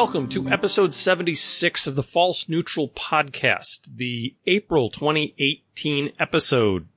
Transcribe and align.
Welcome 0.00 0.28
to 0.30 0.48
episode 0.48 0.94
76 0.94 1.86
of 1.86 1.94
the 1.94 2.02
False 2.02 2.48
Neutral 2.48 2.88
Podcast, 2.88 3.80
the 3.94 4.34
April 4.46 4.88
2018 4.88 6.12
episode. 6.18 6.88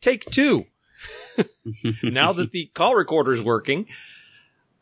Take 0.00 0.24
two. 0.24 0.64
now 2.02 2.32
that 2.32 2.52
the 2.52 2.70
call 2.72 2.94
recorder 2.94 3.34
is 3.34 3.42
working, 3.42 3.86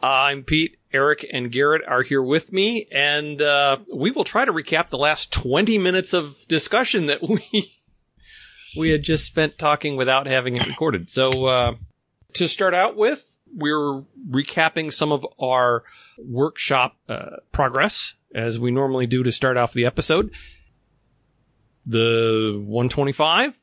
I'm 0.00 0.44
Pete, 0.44 0.78
Eric, 0.92 1.26
and 1.32 1.50
Garrett 1.50 1.82
are 1.88 2.02
here 2.02 2.22
with 2.22 2.52
me, 2.52 2.86
and 2.92 3.42
uh, 3.42 3.78
we 3.92 4.12
will 4.12 4.22
try 4.22 4.44
to 4.44 4.52
recap 4.52 4.88
the 4.88 4.96
last 4.96 5.32
20 5.32 5.76
minutes 5.76 6.14
of 6.14 6.46
discussion 6.46 7.06
that 7.06 7.20
we 7.20 7.80
we 8.78 8.90
had 8.90 9.02
just 9.02 9.26
spent 9.26 9.58
talking 9.58 9.96
without 9.96 10.28
having 10.28 10.54
it 10.54 10.68
recorded. 10.68 11.10
So 11.10 11.46
uh, 11.46 11.74
to 12.34 12.46
start 12.46 12.74
out 12.74 12.96
with, 12.96 13.29
we're 13.54 14.02
recapping 14.28 14.92
some 14.92 15.12
of 15.12 15.26
our 15.40 15.84
workshop 16.18 16.96
uh, 17.08 17.36
progress 17.52 18.14
as 18.34 18.58
we 18.58 18.70
normally 18.70 19.06
do 19.06 19.22
to 19.22 19.32
start 19.32 19.56
off 19.56 19.72
the 19.72 19.86
episode. 19.86 20.32
The 21.86 22.54
125 22.64 23.56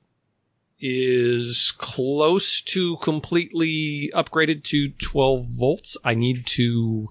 is 0.80 1.74
close 1.77 2.62
to 2.62 2.98
completely 2.98 4.12
upgraded 4.13 4.63
to 4.63 4.90
12 4.90 5.48
volts. 5.48 5.98
I 6.04 6.13
need 6.13 6.46
to 6.48 7.10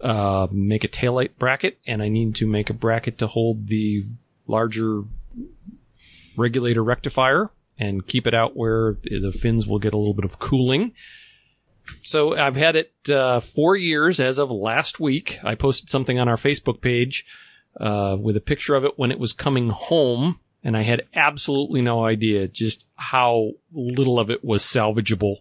uh, 0.00 0.46
make 0.52 0.84
a 0.84 0.88
taillight 0.88 1.30
bracket 1.38 1.78
and 1.86 2.02
I 2.02 2.08
need 2.08 2.34
to 2.36 2.46
make 2.46 2.70
a 2.70 2.74
bracket 2.74 3.18
to 3.18 3.26
hold 3.26 3.66
the 3.66 4.04
larger 4.46 5.02
regulator 6.36 6.84
rectifier 6.84 7.50
and 7.78 8.06
keep 8.06 8.26
it 8.26 8.34
out 8.34 8.56
where 8.56 8.96
the 9.02 9.32
fins 9.32 9.66
will 9.66 9.78
get 9.78 9.94
a 9.94 9.98
little 9.98 10.14
bit 10.14 10.24
of 10.24 10.38
cooling. 10.38 10.92
So 12.02 12.36
I've 12.36 12.56
had 12.56 12.76
it 12.76 12.92
uh, 13.10 13.40
four 13.40 13.76
years 13.76 14.20
as 14.20 14.38
of 14.38 14.50
last 14.50 14.98
week. 15.00 15.38
I 15.44 15.54
posted 15.54 15.90
something 15.90 16.18
on 16.18 16.28
our 16.28 16.36
Facebook 16.36 16.80
page 16.80 17.24
uh, 17.78 18.16
with 18.20 18.36
a 18.36 18.40
picture 18.40 18.74
of 18.74 18.84
it 18.84 18.92
when 18.98 19.10
it 19.10 19.18
was 19.18 19.32
coming 19.32 19.70
home, 19.70 20.40
and 20.64 20.76
I 20.76 20.82
had 20.82 21.02
absolutely 21.14 21.82
no 21.82 22.04
idea 22.04 22.48
just 22.48 22.86
how 22.96 23.52
little 23.72 24.18
of 24.18 24.30
it 24.30 24.44
was 24.44 24.62
salvageable. 24.62 25.36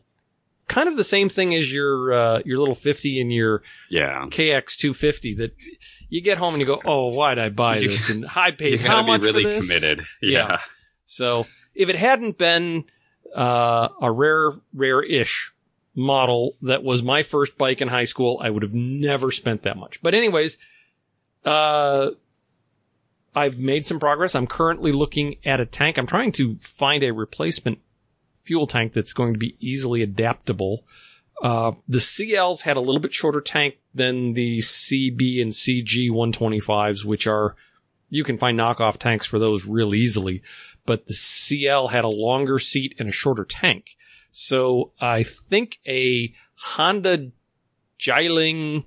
Kind 0.68 0.90
of 0.90 0.98
the 0.98 1.04
same 1.06 1.30
thing 1.30 1.56
as 1.56 1.72
your 1.74 2.12
uh, 2.14 2.42
your 2.46 2.60
little 2.60 2.76
fifty 2.76 3.22
and 3.22 3.32
your 3.32 3.64
Yeah. 3.90 4.26
KX 4.30 4.76
two 4.76 4.94
fifty 4.94 5.34
that 5.36 5.56
you 6.10 6.20
get 6.22 6.38
home 6.38 6.54
and 6.56 6.60
you 6.62 6.68
go, 6.68 6.82
oh, 6.84 7.08
why'd 7.14 7.40
I 7.40 7.48
buy 7.50 7.80
this? 7.88 8.10
And 8.10 8.26
I 8.36 8.52
paid 8.52 8.82
how 8.82 9.02
much 9.02 9.22
really 9.22 9.44
for 9.44 9.50
this? 9.50 9.62
committed. 9.66 10.02
Yeah. 10.22 10.30
Yeah. 10.50 10.60
So 11.06 11.48
if 11.74 11.88
it 11.88 11.96
hadn't 11.96 12.38
been 12.38 12.84
uh, 13.34 13.88
a 14.02 14.12
rare, 14.12 14.52
rare-ish 14.74 15.54
model 15.98 16.56
that 16.62 16.84
was 16.84 17.04
my 17.04 17.24
first 17.24 17.58
bike 17.58 17.82
in 17.82 17.90
high 17.90 18.06
school, 18.06 18.40
I 18.42 18.50
would 18.50 18.64
have 18.64 18.74
never 18.74 19.32
spent 19.32 19.64
that 19.64 19.78
much. 19.78 20.02
But 20.02 20.14
anyways, 20.14 20.58
uh, 21.44 22.12
I've 23.36 23.58
made 23.58 23.86
some 23.86 24.00
progress. 24.00 24.36
I'm 24.36 24.48
currently 24.48 24.92
looking 24.92 25.38
at 25.44 25.60
a 25.60 25.66
tank. 25.66 25.98
I'm 25.98 26.08
trying 26.08 26.32
to 26.34 26.56
find 26.56 27.04
a 27.04 27.12
replacement 27.12 27.80
fuel 28.44 28.68
tank 28.68 28.94
that's 28.94 29.14
going 29.14 29.34
to 29.34 29.40
be 29.40 29.58
easily 29.60 30.02
adaptable. 30.02 30.86
Uh, 31.42 31.74
the 31.88 32.00
CLs 32.00 32.62
had 32.62 32.78
a 32.78 32.82
little 32.82 33.02
bit 33.02 33.14
shorter 33.14 33.42
tank 33.42 33.76
than 33.94 34.34
the 34.34 34.60
CB 34.60 35.42
and 35.42 35.52
CG 35.52 36.10
125s, 36.10 37.06
which 37.06 37.28
are, 37.28 37.56
you 38.10 38.24
can 38.24 38.38
find 38.38 38.58
knockoff 38.58 38.98
tanks 38.98 39.26
for 39.26 39.38
those 39.38 39.66
real 39.66 39.94
easily 39.94 40.42
but 40.88 41.06
the 41.06 41.14
CL 41.14 41.90
had 41.90 42.04
a 42.04 42.10
longer 42.10 42.58
seat 42.58 42.96
and 42.98 43.08
a 43.08 43.12
shorter 43.12 43.46
tank. 43.46 43.97
So 44.40 44.92
I 45.02 45.24
think 45.24 45.80
a 45.88 46.32
Honda 46.54 47.32
Jialing 48.00 48.86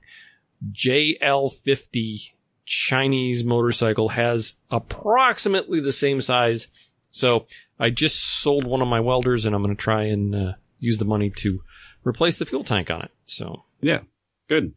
JL50 0.71 2.31
Chinese 2.65 3.43
motorcycle 3.43 4.11
has 4.11 4.55
approximately 4.71 5.81
the 5.81 5.93
same 5.93 6.21
size. 6.21 6.69
So 7.11 7.47
I 7.81 7.91
just 7.91 8.23
sold 8.23 8.65
one 8.65 8.81
of 8.81 8.87
my 8.87 9.01
welders 9.01 9.45
and 9.45 9.53
I'm 9.53 9.65
going 9.65 9.75
to 9.75 9.83
try 9.83 10.05
and 10.05 10.37
uh, 10.37 10.53
use 10.79 10.99
the 10.99 11.05
money 11.05 11.31
to 11.39 11.65
replace 12.05 12.39
the 12.39 12.47
fuel 12.47 12.63
tank 12.63 12.89
on 12.89 13.03
it. 13.03 13.11
So 13.27 13.65
Yeah. 13.81 14.03
Good. 14.49 14.73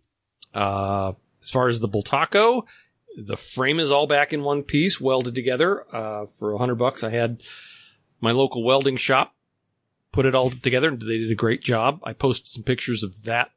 uh, 0.55 1.13
as 1.43 1.51
far 1.51 1.67
as 1.67 1.81
the 1.81 1.89
Bultaco, 1.89 2.65
the 3.15 3.37
frame 3.37 3.79
is 3.79 3.91
all 3.91 4.07
back 4.07 4.33
in 4.33 4.41
one 4.41 4.63
piece, 4.63 4.99
welded 4.99 5.35
together. 5.35 5.85
Uh, 5.95 6.25
for 6.39 6.53
a 6.53 6.57
hundred 6.57 6.79
bucks, 6.79 7.03
I 7.03 7.11
had 7.11 7.43
my 8.19 8.31
local 8.31 8.63
welding 8.63 8.97
shop 8.97 9.35
put 10.13 10.25
it 10.25 10.35
all 10.35 10.51
together, 10.51 10.87
and 10.87 11.01
they 11.01 11.17
did 11.17 11.31
a 11.31 11.35
great 11.35 11.61
job. 11.61 11.99
I 12.03 12.13
posted 12.13 12.47
some 12.47 12.63
pictures 12.63 13.03
of 13.03 13.23
that 13.23 13.49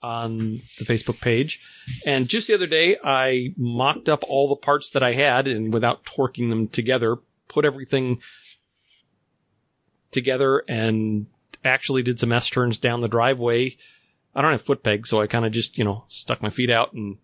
on 0.00 0.52
the 0.52 0.84
Facebook 0.84 1.20
page. 1.20 1.60
And 2.06 2.28
just 2.28 2.46
the 2.46 2.54
other 2.54 2.66
day, 2.66 2.96
I 3.02 3.54
mocked 3.56 4.08
up 4.08 4.22
all 4.28 4.48
the 4.48 4.60
parts 4.60 4.90
that 4.90 5.02
I 5.02 5.12
had, 5.12 5.48
and 5.48 5.72
without 5.72 6.04
torquing 6.04 6.50
them 6.50 6.68
together, 6.68 7.16
put 7.48 7.64
everything 7.64 8.20
together 10.10 10.62
and 10.68 11.26
actually 11.64 12.02
did 12.02 12.20
some 12.20 12.32
S 12.32 12.48
turns 12.48 12.78
down 12.78 13.00
the 13.00 13.08
driveway. 13.08 13.76
I 14.34 14.42
don't 14.42 14.52
have 14.52 14.62
foot 14.62 14.82
pegs, 14.82 15.08
so 15.08 15.20
I 15.20 15.26
kind 15.26 15.46
of 15.46 15.52
just, 15.52 15.78
you 15.78 15.84
know, 15.84 16.04
stuck 16.08 16.42
my 16.42 16.50
feet 16.50 16.70
out 16.70 16.92
and, 16.92 17.18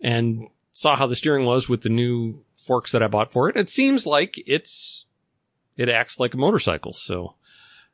and 0.00 0.48
saw 0.70 0.96
how 0.96 1.06
the 1.06 1.16
steering 1.16 1.44
was 1.44 1.68
with 1.68 1.82
the 1.82 1.88
new 1.88 2.44
forks 2.64 2.92
that 2.92 3.02
I 3.02 3.08
bought 3.08 3.32
for 3.32 3.48
it. 3.48 3.56
It 3.56 3.68
seems 3.68 4.06
like 4.06 4.40
it's, 4.46 5.06
it 5.76 5.88
acts 5.88 6.20
like 6.20 6.34
a 6.34 6.38
motorcycle. 6.38 6.92
So, 6.92 7.34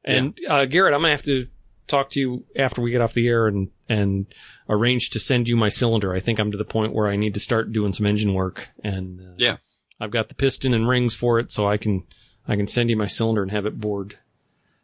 and, 0.05 0.39
uh, 0.49 0.65
Garrett, 0.65 0.95
I'm 0.95 1.01
going 1.01 1.11
to 1.11 1.17
have 1.17 1.25
to 1.25 1.47
talk 1.87 2.11
to 2.11 2.21
you 2.21 2.45
after 2.57 2.81
we 2.83 2.91
get 2.91 3.01
off 3.01 3.15
the 3.15 3.27
air 3.29 3.47
and, 3.47 3.71
and 3.89 4.27
arrange 4.69 5.11
to 5.11 5.21
send 5.21 5.49
you 5.49 5.57
my 5.57 5.69
cylinder. 5.71 6.13
I 6.15 6.21
think 6.21 6.39
I'm 6.39 6.51
to 6.53 6.59
the 6.59 6.65
point 6.65 6.93
where 6.93 7.09
I 7.09 7.17
need 7.17 7.35
to 7.35 7.41
start 7.41 7.73
doing 7.73 7.93
some 7.93 8.07
engine 8.07 8.35
work 8.35 8.69
and, 8.85 9.21
uh, 9.21 9.35
Yeah. 9.39 9.57
I've 10.01 10.11
got 10.13 10.29
the 10.29 10.35
piston 10.37 10.75
and 10.75 10.89
rings 10.89 11.13
for 11.15 11.41
it, 11.41 11.51
so 11.51 11.67
I 11.67 11.77
can, 11.77 12.07
I 12.47 12.55
can 12.55 12.69
send 12.69 12.89
you 12.89 12.97
my 12.97 13.09
cylinder 13.09 13.43
and 13.43 13.51
have 13.51 13.67
it 13.67 13.81
bored. 13.81 14.17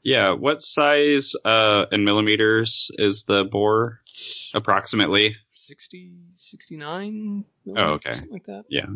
Yeah. 0.02 0.32
What 0.32 0.60
size 0.60 1.32
uh, 1.44 1.86
in 1.92 2.04
millimeters 2.04 2.90
is 2.98 3.22
the 3.22 3.44
bore 3.44 4.00
approximately? 4.54 5.36
60, 5.52 6.12
69? 6.34 7.44
Oh, 7.76 7.82
okay. 7.94 8.12
Something 8.14 8.30
like 8.32 8.44
that. 8.46 8.64
Yeah. 8.68 8.86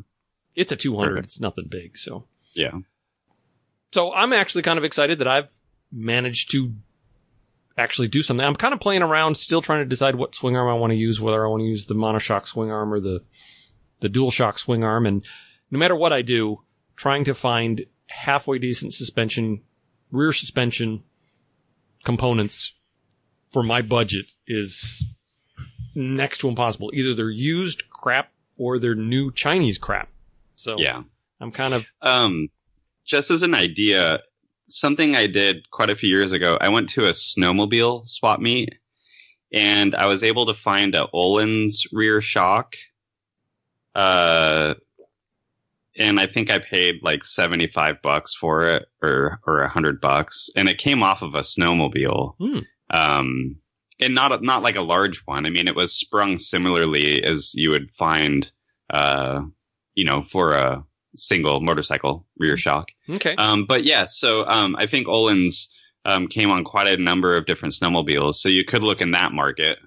It's 0.56 0.72
a 0.72 0.76
200. 0.76 1.08
Perfect. 1.10 1.26
It's 1.26 1.40
nothing 1.40 1.66
big. 1.68 1.96
So, 1.96 2.26
Yeah. 2.54 2.72
so 3.92 4.12
I'm 4.12 4.32
actually 4.32 4.62
kind 4.62 4.78
of 4.78 4.84
excited 4.84 5.20
that 5.20 5.28
I've 5.28 5.50
managed 5.93 6.50
to 6.53 6.72
actually 7.76 8.09
do 8.09 8.22
something. 8.22 8.44
I'm 8.44 8.56
kind 8.56 8.75
of 8.75 8.81
playing 8.81 9.03
around, 9.03 9.37
still 9.37 9.62
trying 9.62 9.81
to 9.81 9.88
decide 9.88 10.16
what 10.16 10.34
swing 10.34 10.56
arm 10.56 10.69
I 10.69 10.78
want 10.78 10.93
to 10.93 10.97
use, 10.99 11.21
whether 11.21 11.44
I 11.44 11.49
want 11.49 11.60
to 11.62 11.66
use 11.66 11.87
the 11.87 11.94
monoshock 11.94 12.47
swing 12.47 12.71
arm 12.71 12.93
or 12.93 13.00
the, 13.00 13.22
the 14.00 14.09
dual 14.09 14.31
shock 14.31 14.59
swing 14.59 14.82
arm. 14.84 15.06
And 15.06 15.25
no 15.71 15.78
matter 15.78 15.94
what 15.94 16.12
I 16.12 16.22
do, 16.22 16.62
trying 16.97 17.25
to 17.25 17.34
find 17.34 17.87
halfway 18.09 18.59
decent 18.59 18.94
suspension, 18.94 19.62
rear 20.10 20.32
suspension 20.32 21.04
components 22.04 22.75
for 23.48 23.62
my 23.62 23.82
budget 23.82 24.27
is 24.47 25.04
next 25.94 26.38
to 26.38 26.48
impossible. 26.48 26.91
Either 26.94 27.15
they're 27.15 27.31
used 27.31 27.88
crap 27.91 28.32
or 28.56 28.78
they're 28.78 28.94
new 28.94 29.31
Chinese 29.32 29.78
crap. 29.78 30.09
So 30.56 30.77
Yeah. 30.78 31.03
I'm 31.41 31.53
kind 31.53 31.75
of 31.75 31.87
Um, 32.03 32.48
just 33.04 33.30
as 33.30 33.45
an 33.45 33.54
idea, 33.54 34.22
something 34.68 35.16
I 35.16 35.26
did 35.26 35.70
quite 35.70 35.91
a 35.91 35.97
few 35.97 36.09
years 36.09 36.32
ago, 36.32 36.59
I 36.60 36.68
went 36.68 36.88
to 36.91 37.06
a 37.06 37.10
snowmobile 37.10 38.06
swap 38.06 38.41
meet 38.41 38.74
and 39.53 39.94
I 39.94 40.06
was 40.06 40.22
able 40.22 40.47
to 40.47 40.54
find 40.54 40.94
a 40.94 41.09
Öhlins 41.15 41.86
rear 41.92 42.20
shock. 42.20 42.76
Uh, 43.94 44.74
and 45.97 46.20
I 46.20 46.26
think 46.26 46.50
I 46.50 46.59
paid 46.59 47.03
like 47.03 47.24
75 47.24 47.97
bucks 48.03 48.34
for 48.34 48.68
it 48.68 48.86
or, 49.03 49.41
or 49.47 49.62
a 49.62 49.68
hundred 49.68 50.00
bucks 50.00 50.48
and 50.54 50.68
it 50.68 50.78
came 50.78 51.03
off 51.03 51.22
of 51.22 51.34
a 51.34 51.41
snowmobile. 51.41 52.34
Hmm. 52.38 52.59
Um, 52.91 53.56
and 54.00 54.14
not, 54.14 54.42
not 54.42 54.62
like 54.62 54.76
a 54.76 54.82
large 54.82 55.18
one. 55.24 55.44
I 55.44 55.50
mean, 55.50 55.66
it 55.66 55.74
was 55.74 55.92
sprung 55.92 56.38
similarly 56.38 57.22
as 57.24 57.53
you 57.56 57.71
would 57.71 57.91
find, 57.98 58.50
uh, 58.91 59.41
you 59.94 60.04
know, 60.04 60.22
for 60.22 60.53
a 60.53 60.84
single 61.16 61.60
motorcycle 61.60 62.27
rear 62.39 62.57
shock. 62.57 62.89
okay. 63.09 63.34
Um, 63.37 63.65
but 63.66 63.84
yeah, 63.84 64.07
so 64.07 64.47
um, 64.47 64.77
I 64.77 64.87
think 64.87 65.07
Öhlins 65.07 65.69
um, 66.05 66.27
came 66.28 66.51
on 66.51 66.65
quite 66.65 66.87
a 66.87 66.97
number 67.03 67.37
of 67.37 67.47
different 67.47 67.75
snowmobiles. 67.75 68.34
So 68.37 68.49
you 68.49 68.65
could 68.65 68.83
look 68.83 69.01
in 69.01 69.10
that 69.13 69.33
market 69.33 69.78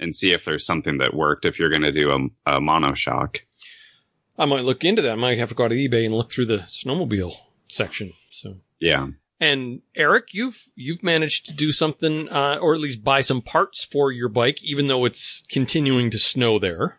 and 0.00 0.14
see 0.14 0.32
if 0.32 0.44
there's 0.44 0.66
something 0.66 0.98
that 0.98 1.14
worked 1.14 1.44
if 1.44 1.58
you're 1.58 1.70
going 1.70 1.82
to 1.82 1.92
do 1.92 2.30
a, 2.46 2.56
a 2.56 2.60
mono 2.60 2.94
shock. 2.94 3.40
I 4.38 4.44
might 4.44 4.64
look 4.64 4.84
into 4.84 5.00
that. 5.02 5.12
I 5.12 5.16
might 5.16 5.38
have 5.38 5.48
to 5.48 5.54
go 5.54 5.68
to 5.68 5.74
eBay 5.74 6.04
and 6.04 6.14
look 6.14 6.30
through 6.30 6.46
the 6.46 6.58
snowmobile 6.58 7.34
section. 7.68 8.12
So, 8.30 8.56
Yeah. 8.80 9.06
and 9.40 9.80
Eric, 9.94 10.34
you've 10.34 10.68
you've 10.74 11.02
managed 11.02 11.46
to 11.46 11.52
do 11.54 11.72
something, 11.72 12.28
uh, 12.28 12.58
or 12.60 12.74
at 12.74 12.80
least 12.80 13.02
buy 13.02 13.22
some 13.22 13.40
parts 13.40 13.82
for 13.84 14.12
your 14.12 14.28
bike, 14.28 14.62
even 14.62 14.88
though 14.88 15.06
it's 15.06 15.42
continuing 15.48 16.10
to 16.10 16.18
snow 16.18 16.58
there. 16.58 16.98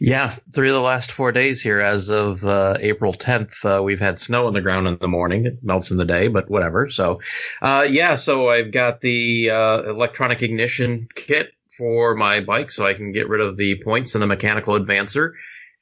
Yeah, 0.00 0.30
three 0.52 0.68
of 0.68 0.74
the 0.74 0.80
last 0.80 1.12
four 1.12 1.32
days 1.32 1.62
here, 1.62 1.80
as 1.80 2.10
of 2.10 2.44
uh, 2.44 2.76
April 2.80 3.12
10th, 3.12 3.64
uh, 3.64 3.82
we've 3.82 4.00
had 4.00 4.18
snow 4.18 4.46
on 4.46 4.52
the 4.52 4.60
ground 4.60 4.88
in 4.88 4.98
the 4.98 5.08
morning. 5.08 5.46
It 5.46 5.62
melts 5.62 5.90
in 5.90 5.96
the 5.96 6.04
day, 6.04 6.28
but 6.28 6.50
whatever. 6.50 6.88
So, 6.88 7.20
uh, 7.60 7.86
yeah, 7.88 8.16
so 8.16 8.48
I've 8.48 8.72
got 8.72 9.00
the 9.00 9.50
uh, 9.50 9.82
electronic 9.82 10.42
ignition 10.42 11.08
kit 11.14 11.52
for 11.76 12.14
my 12.14 12.40
bike 12.40 12.70
so 12.70 12.86
I 12.86 12.94
can 12.94 13.12
get 13.12 13.28
rid 13.28 13.40
of 13.40 13.56
the 13.56 13.80
points 13.82 14.14
and 14.14 14.22
the 14.22 14.26
mechanical 14.26 14.78
advancer. 14.78 15.32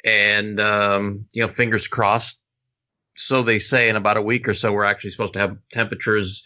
And, 0.04 0.58
um, 0.60 1.26
you 1.32 1.46
know, 1.46 1.52
fingers 1.52 1.88
crossed. 1.88 2.38
So 3.16 3.42
they 3.42 3.58
say 3.58 3.88
in 3.88 3.96
about 3.96 4.16
a 4.16 4.22
week 4.22 4.48
or 4.48 4.54
so, 4.54 4.72
we're 4.72 4.84
actually 4.84 5.10
supposed 5.10 5.34
to 5.34 5.40
have 5.40 5.58
temperatures 5.72 6.44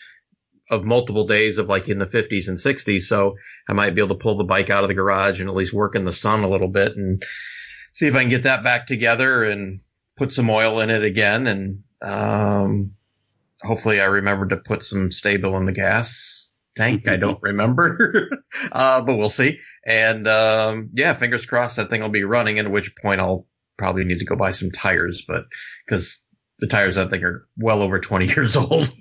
of 0.70 0.84
multiple 0.84 1.26
days 1.26 1.58
of 1.58 1.68
like 1.68 1.88
in 1.88 1.98
the 1.98 2.06
50s 2.06 2.48
and 2.48 2.58
60s. 2.58 3.02
So 3.02 3.36
I 3.68 3.72
might 3.72 3.94
be 3.94 4.00
able 4.00 4.16
to 4.16 4.22
pull 4.22 4.36
the 4.36 4.44
bike 4.44 4.70
out 4.70 4.84
of 4.84 4.88
the 4.88 4.94
garage 4.94 5.40
and 5.40 5.48
at 5.48 5.54
least 5.54 5.74
work 5.74 5.94
in 5.94 6.04
the 6.04 6.12
sun 6.12 6.42
a 6.42 6.48
little 6.48 6.68
bit 6.68 6.96
and 6.96 7.22
see 7.92 8.06
if 8.06 8.14
I 8.14 8.20
can 8.20 8.30
get 8.30 8.44
that 8.44 8.64
back 8.64 8.86
together 8.86 9.44
and 9.44 9.80
put 10.16 10.32
some 10.32 10.48
oil 10.48 10.80
in 10.80 10.90
it 10.90 11.04
again. 11.04 11.46
And, 11.46 11.82
um, 12.02 12.92
hopefully 13.62 14.00
I 14.00 14.06
remember 14.06 14.46
to 14.48 14.56
put 14.56 14.82
some 14.82 15.10
stable 15.10 15.56
in 15.56 15.66
the 15.66 15.72
gas 15.72 16.50
tank. 16.76 17.08
I 17.08 17.16
don't 17.16 17.38
remember, 17.42 18.28
uh, 18.72 19.02
but 19.02 19.16
we'll 19.16 19.28
see. 19.28 19.58
And, 19.86 20.26
um, 20.26 20.90
yeah, 20.92 21.14
fingers 21.14 21.46
crossed 21.46 21.76
that 21.76 21.90
thing 21.90 22.00
will 22.00 22.08
be 22.08 22.24
running, 22.24 22.58
at 22.58 22.70
which 22.70 22.94
point 22.96 23.20
I'll 23.20 23.46
probably 23.76 24.04
need 24.04 24.20
to 24.20 24.26
go 24.26 24.36
buy 24.36 24.52
some 24.52 24.70
tires, 24.70 25.24
but 25.26 25.44
because 25.86 26.22
the 26.58 26.66
tires 26.66 26.98
I 26.98 27.08
think 27.08 27.22
are 27.24 27.48
well 27.56 27.82
over 27.82 27.98
20 28.00 28.26
years 28.34 28.56
old. 28.56 28.92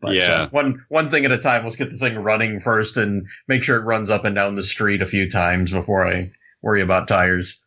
But 0.00 0.14
Yeah. 0.14 0.42
uh, 0.42 0.48
one 0.50 0.84
one 0.88 1.10
thing 1.10 1.24
at 1.24 1.32
a 1.32 1.38
time. 1.38 1.64
Let's 1.64 1.76
get 1.76 1.90
the 1.90 1.98
thing 1.98 2.16
running 2.18 2.60
first 2.60 2.96
and 2.96 3.26
make 3.48 3.62
sure 3.62 3.76
it 3.78 3.84
runs 3.84 4.10
up 4.10 4.24
and 4.24 4.34
down 4.34 4.54
the 4.54 4.62
street 4.62 5.00
a 5.02 5.06
few 5.06 5.28
times 5.30 5.72
before 5.72 6.06
I 6.06 6.32
worry 6.62 6.82
about 6.82 7.08
tires. 7.08 7.58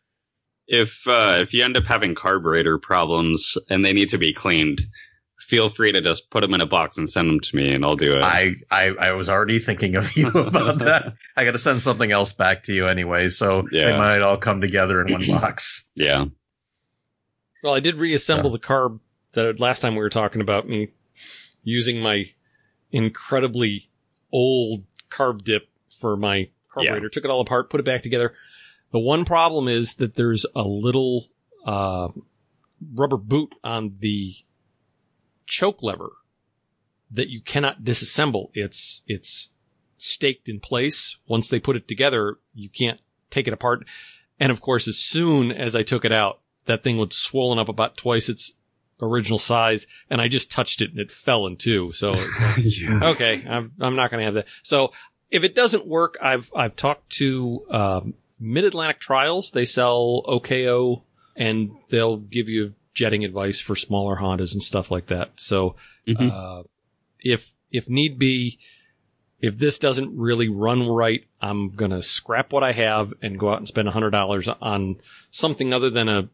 If 0.68 1.06
uh, 1.08 1.38
if 1.42 1.52
you 1.52 1.64
end 1.64 1.76
up 1.76 1.84
having 1.84 2.14
carburetor 2.14 2.78
problems 2.78 3.58
and 3.68 3.84
they 3.84 3.92
need 3.92 4.10
to 4.10 4.18
be 4.18 4.32
cleaned, 4.32 4.80
feel 5.40 5.68
free 5.68 5.90
to 5.90 6.00
just 6.00 6.30
put 6.30 6.42
them 6.42 6.54
in 6.54 6.60
a 6.60 6.66
box 6.66 6.96
and 6.96 7.10
send 7.10 7.28
them 7.28 7.40
to 7.40 7.56
me, 7.56 7.74
and 7.74 7.84
I'll 7.84 7.96
do 7.96 8.14
it. 8.14 8.22
I, 8.22 8.54
I 8.70 8.86
I 8.90 9.12
was 9.12 9.28
already 9.28 9.58
thinking 9.58 9.96
of 9.96 10.12
you 10.16 10.28
about 10.28 10.78
that. 10.78 11.14
I 11.36 11.44
got 11.44 11.52
to 11.52 11.58
send 11.58 11.82
something 11.82 12.12
else 12.12 12.32
back 12.32 12.62
to 12.64 12.72
you 12.72 12.86
anyway, 12.86 13.28
so 13.30 13.66
they 13.72 13.90
might 13.98 14.20
all 14.22 14.36
come 14.36 14.60
together 14.60 15.02
in 15.04 15.12
one 15.12 15.26
box. 15.26 15.90
yeah. 15.96 16.26
Well, 17.64 17.74
I 17.74 17.80
did 17.80 17.96
reassemble 17.96 18.50
So- 18.50 18.56
the 18.56 18.62
carb 18.62 19.00
that 19.32 19.58
last 19.60 19.80
time 19.80 19.94
we 19.94 20.00
were 20.00 20.08
talking 20.10 20.40
about 20.40 20.68
me 20.68 20.90
using 21.62 22.00
my 22.00 22.30
incredibly 22.90 23.90
old 24.32 24.84
carb 25.10 25.44
dip 25.44 25.68
for 25.88 26.16
my 26.16 26.48
carburetor. 26.68 27.08
Took 27.08 27.24
it 27.24 27.30
all 27.30 27.40
apart, 27.40 27.70
put 27.70 27.80
it 27.80 27.86
back 27.86 28.02
together. 28.02 28.34
The 28.92 28.98
one 28.98 29.24
problem 29.24 29.68
is 29.68 29.94
that 29.94 30.14
there's 30.16 30.46
a 30.54 30.62
little 30.62 31.26
uh, 31.64 32.08
rubber 32.94 33.16
boot 33.16 33.54
on 33.62 33.96
the 34.00 34.34
choke 35.46 35.82
lever 35.82 36.10
that 37.10 37.28
you 37.28 37.40
cannot 37.40 37.82
disassemble. 37.82 38.50
It's 38.54 39.02
it's 39.06 39.50
staked 39.98 40.48
in 40.48 40.60
place. 40.60 41.18
Once 41.26 41.48
they 41.48 41.60
put 41.60 41.76
it 41.76 41.86
together, 41.86 42.38
you 42.54 42.68
can't 42.68 43.00
take 43.30 43.46
it 43.46 43.52
apart. 43.52 43.86
And 44.38 44.50
of 44.50 44.60
course, 44.60 44.88
as 44.88 44.96
soon 44.96 45.52
as 45.52 45.76
I 45.76 45.82
took 45.82 46.04
it 46.04 46.12
out, 46.12 46.40
that 46.66 46.82
thing 46.82 46.96
was 46.96 47.16
swollen 47.16 47.58
up 47.58 47.68
about 47.68 47.96
twice 47.96 48.28
its 48.28 48.54
original 49.02 49.38
size, 49.38 49.86
and 50.08 50.20
I 50.20 50.28
just 50.28 50.50
touched 50.50 50.80
it 50.80 50.90
and 50.90 50.98
it 50.98 51.10
fell 51.10 51.46
in 51.46 51.56
two. 51.56 51.92
So 51.92 52.12
like, 52.40 52.58
yeah. 52.58 53.00
okay, 53.10 53.42
I'm 53.48 53.72
I'm 53.80 53.96
not 53.96 54.10
going 54.10 54.20
to 54.20 54.24
have 54.24 54.34
that. 54.34 54.46
So 54.62 54.92
if 55.30 55.44
it 55.44 55.54
doesn't 55.54 55.86
work, 55.86 56.16
I've 56.20 56.50
I've 56.54 56.76
talked 56.76 57.10
to 57.18 57.64
um, 57.70 58.14
Mid 58.38 58.64
Atlantic 58.64 59.00
Trials. 59.00 59.50
They 59.52 59.64
sell 59.64 60.22
OKO, 60.26 61.04
and 61.36 61.70
they'll 61.90 62.16
give 62.16 62.48
you 62.48 62.74
jetting 62.94 63.24
advice 63.24 63.60
for 63.60 63.76
smaller 63.76 64.16
Hondas 64.16 64.52
and 64.52 64.62
stuff 64.62 64.90
like 64.90 65.06
that. 65.06 65.30
So 65.36 65.76
Mhm. 66.08 66.30
uh, 66.32 66.62
if 67.20 67.52
if 67.70 67.88
need 67.88 68.18
be, 68.18 68.58
if 69.40 69.56
this 69.58 69.78
doesn't 69.78 70.16
really 70.18 70.48
run 70.48 70.88
right, 70.88 71.24
I'm 71.40 71.70
gonna 71.70 72.02
scrap 72.02 72.52
what 72.52 72.64
I 72.64 72.72
have 72.72 73.14
and 73.22 73.38
go 73.38 73.50
out 73.50 73.58
and 73.58 73.68
spend 73.68 73.88
hundred 73.88 74.10
dollars 74.10 74.48
on 74.48 74.96
something 75.30 75.72
other 75.72 75.88
than 75.90 76.08
a, 76.08 76.28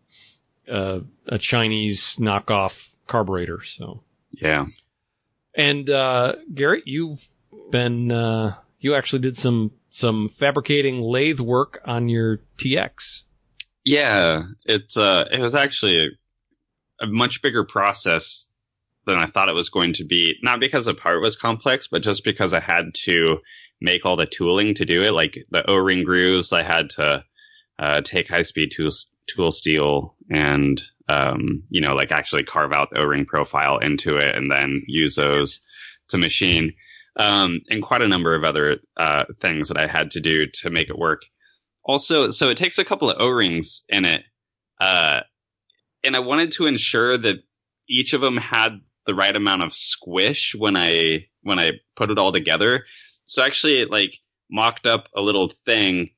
a 0.68 1.02
a 1.26 1.38
Chinese 1.38 2.16
knockoff 2.16 2.90
carburetor. 3.06 3.62
So. 3.62 4.02
yeah. 4.32 4.66
And 5.54 5.88
uh, 5.88 6.34
Garrett, 6.52 6.86
you've 6.86 7.28
been 7.70 8.12
uh, 8.12 8.56
you 8.78 8.94
actually 8.94 9.20
did 9.20 9.38
some 9.38 9.72
some 9.90 10.28
fabricating 10.28 11.00
lathe 11.00 11.40
work 11.40 11.80
on 11.86 12.08
your 12.08 12.40
TX. 12.58 13.22
Yeah, 13.84 14.42
it's 14.64 14.96
uh, 14.96 15.26
it 15.30 15.40
was 15.40 15.54
actually 15.54 16.06
a, 16.06 17.04
a 17.04 17.06
much 17.06 17.40
bigger 17.40 17.64
process 17.64 18.48
than 19.06 19.16
I 19.16 19.26
thought 19.26 19.48
it 19.48 19.54
was 19.54 19.70
going 19.70 19.94
to 19.94 20.04
be. 20.04 20.34
Not 20.42 20.60
because 20.60 20.84
the 20.84 20.94
part 20.94 21.22
was 21.22 21.36
complex, 21.36 21.86
but 21.86 22.02
just 22.02 22.24
because 22.24 22.52
I 22.52 22.60
had 22.60 22.94
to 23.04 23.38
make 23.80 24.04
all 24.04 24.16
the 24.16 24.26
tooling 24.26 24.74
to 24.74 24.84
do 24.84 25.02
it, 25.02 25.12
like 25.12 25.46
the 25.50 25.68
O-ring 25.70 26.04
grooves. 26.04 26.52
I 26.52 26.62
had 26.62 26.90
to 26.90 27.24
uh, 27.78 28.00
take 28.02 28.28
high-speed 28.28 28.72
tool 28.74 28.90
tool 29.26 29.50
steel 29.50 30.14
and 30.30 30.82
um, 31.08 31.62
you 31.70 31.80
know, 31.80 31.94
like 31.94 32.10
actually 32.10 32.42
carve 32.42 32.72
out 32.72 32.90
the 32.90 32.98
O-ring 32.98 33.24
profile 33.24 33.78
into 33.78 34.16
it 34.16 34.34
and 34.34 34.50
then 34.50 34.82
use 34.86 35.14
those 35.14 35.60
to 36.08 36.18
machine. 36.18 36.74
Um, 37.16 37.60
and 37.70 37.82
quite 37.82 38.02
a 38.02 38.08
number 38.08 38.34
of 38.34 38.44
other 38.44 38.78
uh, 38.96 39.24
things 39.40 39.68
that 39.68 39.78
I 39.78 39.86
had 39.86 40.10
to 40.12 40.20
do 40.20 40.46
to 40.46 40.70
make 40.70 40.90
it 40.90 40.98
work 40.98 41.22
also 41.86 42.30
so 42.30 42.50
it 42.50 42.56
takes 42.56 42.78
a 42.78 42.84
couple 42.84 43.08
of 43.08 43.16
o-rings 43.20 43.82
in 43.88 44.04
it 44.04 44.24
uh 44.80 45.20
and 46.04 46.16
i 46.16 46.18
wanted 46.18 46.50
to 46.50 46.66
ensure 46.66 47.16
that 47.16 47.36
each 47.88 48.12
of 48.12 48.20
them 48.20 48.36
had 48.36 48.80
the 49.06 49.14
right 49.14 49.36
amount 49.36 49.62
of 49.62 49.72
squish 49.72 50.54
when 50.58 50.76
i 50.76 51.24
when 51.42 51.58
i 51.58 51.72
put 51.94 52.10
it 52.10 52.18
all 52.18 52.32
together 52.32 52.84
so 53.26 53.42
actually 53.42 53.84
like 53.86 54.18
mocked 54.50 54.86
up 54.86 55.08
a 55.16 55.22
little 55.22 55.52
thing 55.64 56.10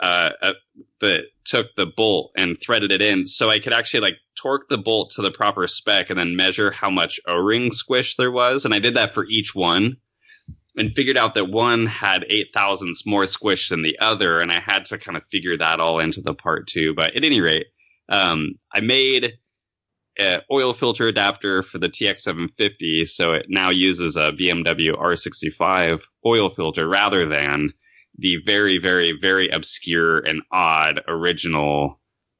uh, 0.00 0.30
uh 0.42 0.52
that 1.00 1.24
took 1.44 1.68
the 1.76 1.86
bolt 1.86 2.32
and 2.36 2.58
threaded 2.60 2.92
it 2.92 3.02
in 3.02 3.26
so 3.26 3.50
i 3.50 3.58
could 3.58 3.72
actually 3.72 4.00
like 4.00 4.16
torque 4.40 4.68
the 4.68 4.78
bolt 4.78 5.10
to 5.10 5.22
the 5.22 5.30
proper 5.30 5.66
spec 5.66 6.10
and 6.10 6.18
then 6.18 6.36
measure 6.36 6.70
how 6.70 6.90
much 6.90 7.20
o-ring 7.26 7.70
squish 7.72 8.16
there 8.16 8.30
was. 8.30 8.64
And 8.64 8.74
i 8.74 8.78
did 8.78 8.94
that 8.94 9.14
for 9.14 9.26
each 9.26 9.54
one 9.54 9.96
and 10.76 10.94
figured 10.94 11.16
out 11.16 11.34
that 11.34 11.50
one 11.50 11.86
had 11.86 12.24
eight 12.28 12.48
thousandths 12.52 13.06
more 13.06 13.26
squish 13.26 13.68
than 13.68 13.82
the 13.82 13.98
other, 13.98 14.40
and 14.40 14.52
I 14.52 14.60
had 14.60 14.86
to 14.86 14.98
kind 14.98 15.16
of 15.16 15.24
figure 15.30 15.56
that 15.56 15.80
all 15.80 15.98
into 15.98 16.20
the 16.20 16.34
part 16.34 16.68
too. 16.68 16.94
But 16.94 17.16
at 17.16 17.24
any 17.24 17.40
rate, 17.40 17.66
um, 18.08 18.54
I 18.72 18.80
made 18.80 19.32
an 20.18 20.40
oil 20.50 20.72
filter 20.72 21.08
adapter 21.08 21.62
for 21.62 21.78
the 21.78 21.88
TX750, 21.88 23.08
so 23.08 23.32
it 23.32 23.46
now 23.48 23.70
uses 23.70 24.16
a 24.16 24.32
BMW 24.32 24.92
R65 24.92 26.02
oil 26.24 26.50
filter 26.50 26.88
rather 26.88 27.28
than 27.28 27.72
the 28.20 28.36
very, 28.44 28.78
very, 28.78 29.12
very 29.20 29.48
obscure 29.48 30.18
and 30.20 30.42
odd 30.52 31.00
original, 31.08 31.98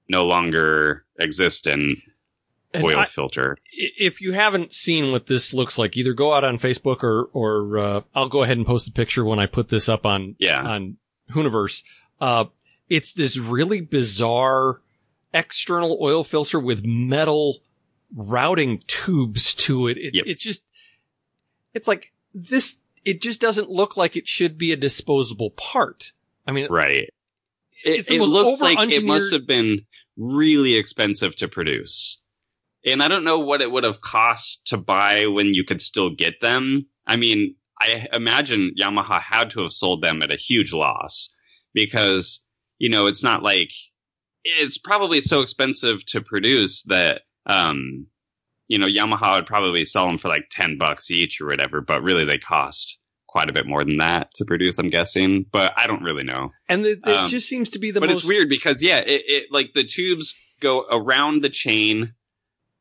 no 0.08 0.26
longer 0.26 1.04
existent 1.18 1.99
And 2.72 2.84
oil 2.84 2.99
I- 2.99 3.04
filter. 3.06 3.56
if 3.72 4.20
you 4.20 4.32
haven't 4.32 4.72
seen 4.72 5.10
what 5.10 5.26
this 5.26 5.52
looks 5.54 5.78
like, 5.78 5.96
either 5.96 6.12
go 6.12 6.32
out 6.34 6.44
on 6.44 6.58
Facebook 6.58 7.02
or 7.02 7.25
or 7.32 7.78
uh, 7.78 8.00
I'll 8.14 8.28
go 8.28 8.42
ahead 8.42 8.58
and 8.58 8.66
post 8.66 8.87
a 8.88 8.92
picture 8.92 9.25
when 9.25 9.38
I 9.38 9.46
put 9.46 9.68
this 9.70 9.88
up 9.88 10.04
on 10.06 10.37
Yeah. 10.38 10.62
on 10.62 10.99
Hooniverse. 11.32 11.82
Uh, 12.20 12.44
it's 12.88 13.12
this 13.12 13.37
really 13.37 13.80
bizarre 13.80 14.80
external 15.32 15.96
oil 16.02 16.25
filter 16.25 16.58
with 16.60 16.84
metal 16.84 17.60
routing 18.14 18.82
tubes 18.88 19.54
to 19.54 19.87
it. 19.87 19.96
It, 19.96 20.14
Yep. 20.16 20.25
it 20.26 20.38
just, 20.40 20.64
it's 21.72 21.87
like 21.87 22.12
this, 22.34 22.76
it 23.04 23.23
just 23.23 23.40
doesn't 23.40 23.71
look 23.71 23.97
like 23.97 24.16
it 24.16 24.28
should 24.28 24.59
be 24.59 24.73
a 24.73 24.76
disposable 24.76 25.50
part. 25.50 26.12
I 26.47 26.52
mean, 26.52 26.69
Right. 26.71 27.11
It, 27.83 28.11
it 28.11 28.21
looks 28.21 28.61
like 28.61 28.90
it 28.90 29.04
must 29.04 29.33
have 29.33 29.47
been 29.47 29.87
really 30.16 30.76
expensive 30.76 31.35
to 31.37 31.49
produce. 31.49 32.23
And 32.85 33.02
I 33.02 33.09
don't 33.09 33.25
know 33.25 33.38
what 33.38 33.62
it 33.62 33.71
would 33.71 33.85
have 33.85 34.00
cost 34.00 34.66
to 34.66 34.76
buy 34.76 35.26
when 35.26 35.54
you 35.54 35.64
could 35.64 35.80
still 35.80 36.14
get 36.14 36.40
them. 36.40 36.87
I 37.07 37.16
mean, 37.16 37.57
I 37.80 38.07
imagine 38.12 38.73
Yamaha 38.78 39.21
had 39.21 39.50
to 39.50 39.62
have 39.62 39.73
sold 39.73 40.02
them 40.02 40.23
at 40.23 40.30
a 40.30 40.37
huge 40.37 40.73
loss 40.73 41.30
because, 41.73 42.40
you 42.78 42.90
know, 42.90 43.07
it's 43.07 43.25
not 43.25 43.42
like 43.42 43.71
it's 44.45 44.78
probably 44.78 45.21
so 45.21 45.40
expensive 45.40 46.04
to 46.07 46.21
produce 46.21 46.83
that, 46.85 47.23
um, 47.47 48.07
you 48.70 48.78
know, 48.78 48.86
Yamaha 48.86 49.34
would 49.34 49.46
probably 49.46 49.84
sell 49.84 50.06
them 50.06 50.16
for 50.18 50.28
like 50.28 50.48
10 50.48 50.78
bucks 50.78 51.10
each 51.10 51.40
or 51.40 51.46
whatever, 51.48 51.80
but 51.80 52.02
really 52.04 52.24
they 52.24 52.38
cost 52.38 52.98
quite 53.26 53.50
a 53.50 53.52
bit 53.52 53.66
more 53.66 53.84
than 53.84 53.96
that 53.96 54.32
to 54.36 54.44
produce, 54.44 54.78
I'm 54.78 54.90
guessing. 54.90 55.44
But 55.50 55.72
I 55.76 55.88
don't 55.88 56.04
really 56.04 56.22
know 56.22 56.50
and 56.68 56.84
the, 56.84 56.92
it 56.92 57.04
Um, 57.04 57.28
just 57.28 57.48
seems 57.48 57.70
to 57.70 57.80
be 57.80 57.90
the 57.90 57.98
but 57.98 58.08
most 58.08 58.20
it's 58.20 58.28
weird 58.28 58.48
because 58.48 58.80
yeah, 58.80 58.98
it, 58.98 59.22
it 59.26 59.44
like 59.50 59.72
the 59.74 59.82
tubes 59.82 60.36
go 60.60 60.86
around 60.88 61.42
the 61.42 61.50
chain. 61.50 62.14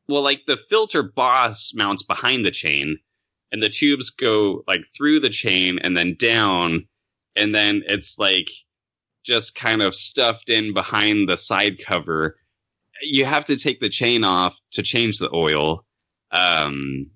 Well, 0.06 0.22
like 0.22 0.42
the 0.46 0.56
filter 0.56 1.02
boss 1.02 1.72
mounts 1.74 2.04
behind 2.04 2.44
the 2.44 2.52
chain, 2.52 2.98
and 3.50 3.60
the 3.60 3.68
tubes 3.68 4.10
go 4.10 4.62
like 4.68 4.82
through 4.96 5.18
the 5.20 5.28
chain 5.30 5.80
and 5.82 5.96
then 5.96 6.14
down, 6.16 6.86
and 7.34 7.52
then 7.52 7.82
it's 7.84 8.16
like 8.16 8.48
just 9.24 9.56
kind 9.56 9.82
of 9.82 9.96
stuffed 9.96 10.50
in 10.50 10.72
behind 10.72 11.28
the 11.28 11.36
side 11.36 11.80
cover. 11.84 12.36
You 13.02 13.24
have 13.24 13.46
to 13.46 13.56
take 13.56 13.80
the 13.80 13.88
chain 13.88 14.24
off 14.24 14.58
to 14.72 14.82
change 14.82 15.18
the 15.18 15.30
oil. 15.34 15.84
Um, 16.30 17.10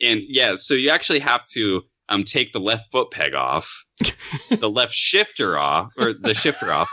and 0.00 0.20
yeah, 0.28 0.56
so 0.56 0.74
you 0.74 0.90
actually 0.90 1.20
have 1.20 1.46
to 1.48 1.82
um, 2.08 2.24
take 2.24 2.52
the 2.52 2.60
left 2.60 2.90
foot 2.90 3.10
peg 3.10 3.34
off, 3.34 3.84
the 4.50 4.68
left 4.70 4.92
shifter 4.94 5.58
off, 5.58 5.92
or 5.96 6.12
the 6.12 6.34
shifter 6.34 6.72
off. 6.72 6.88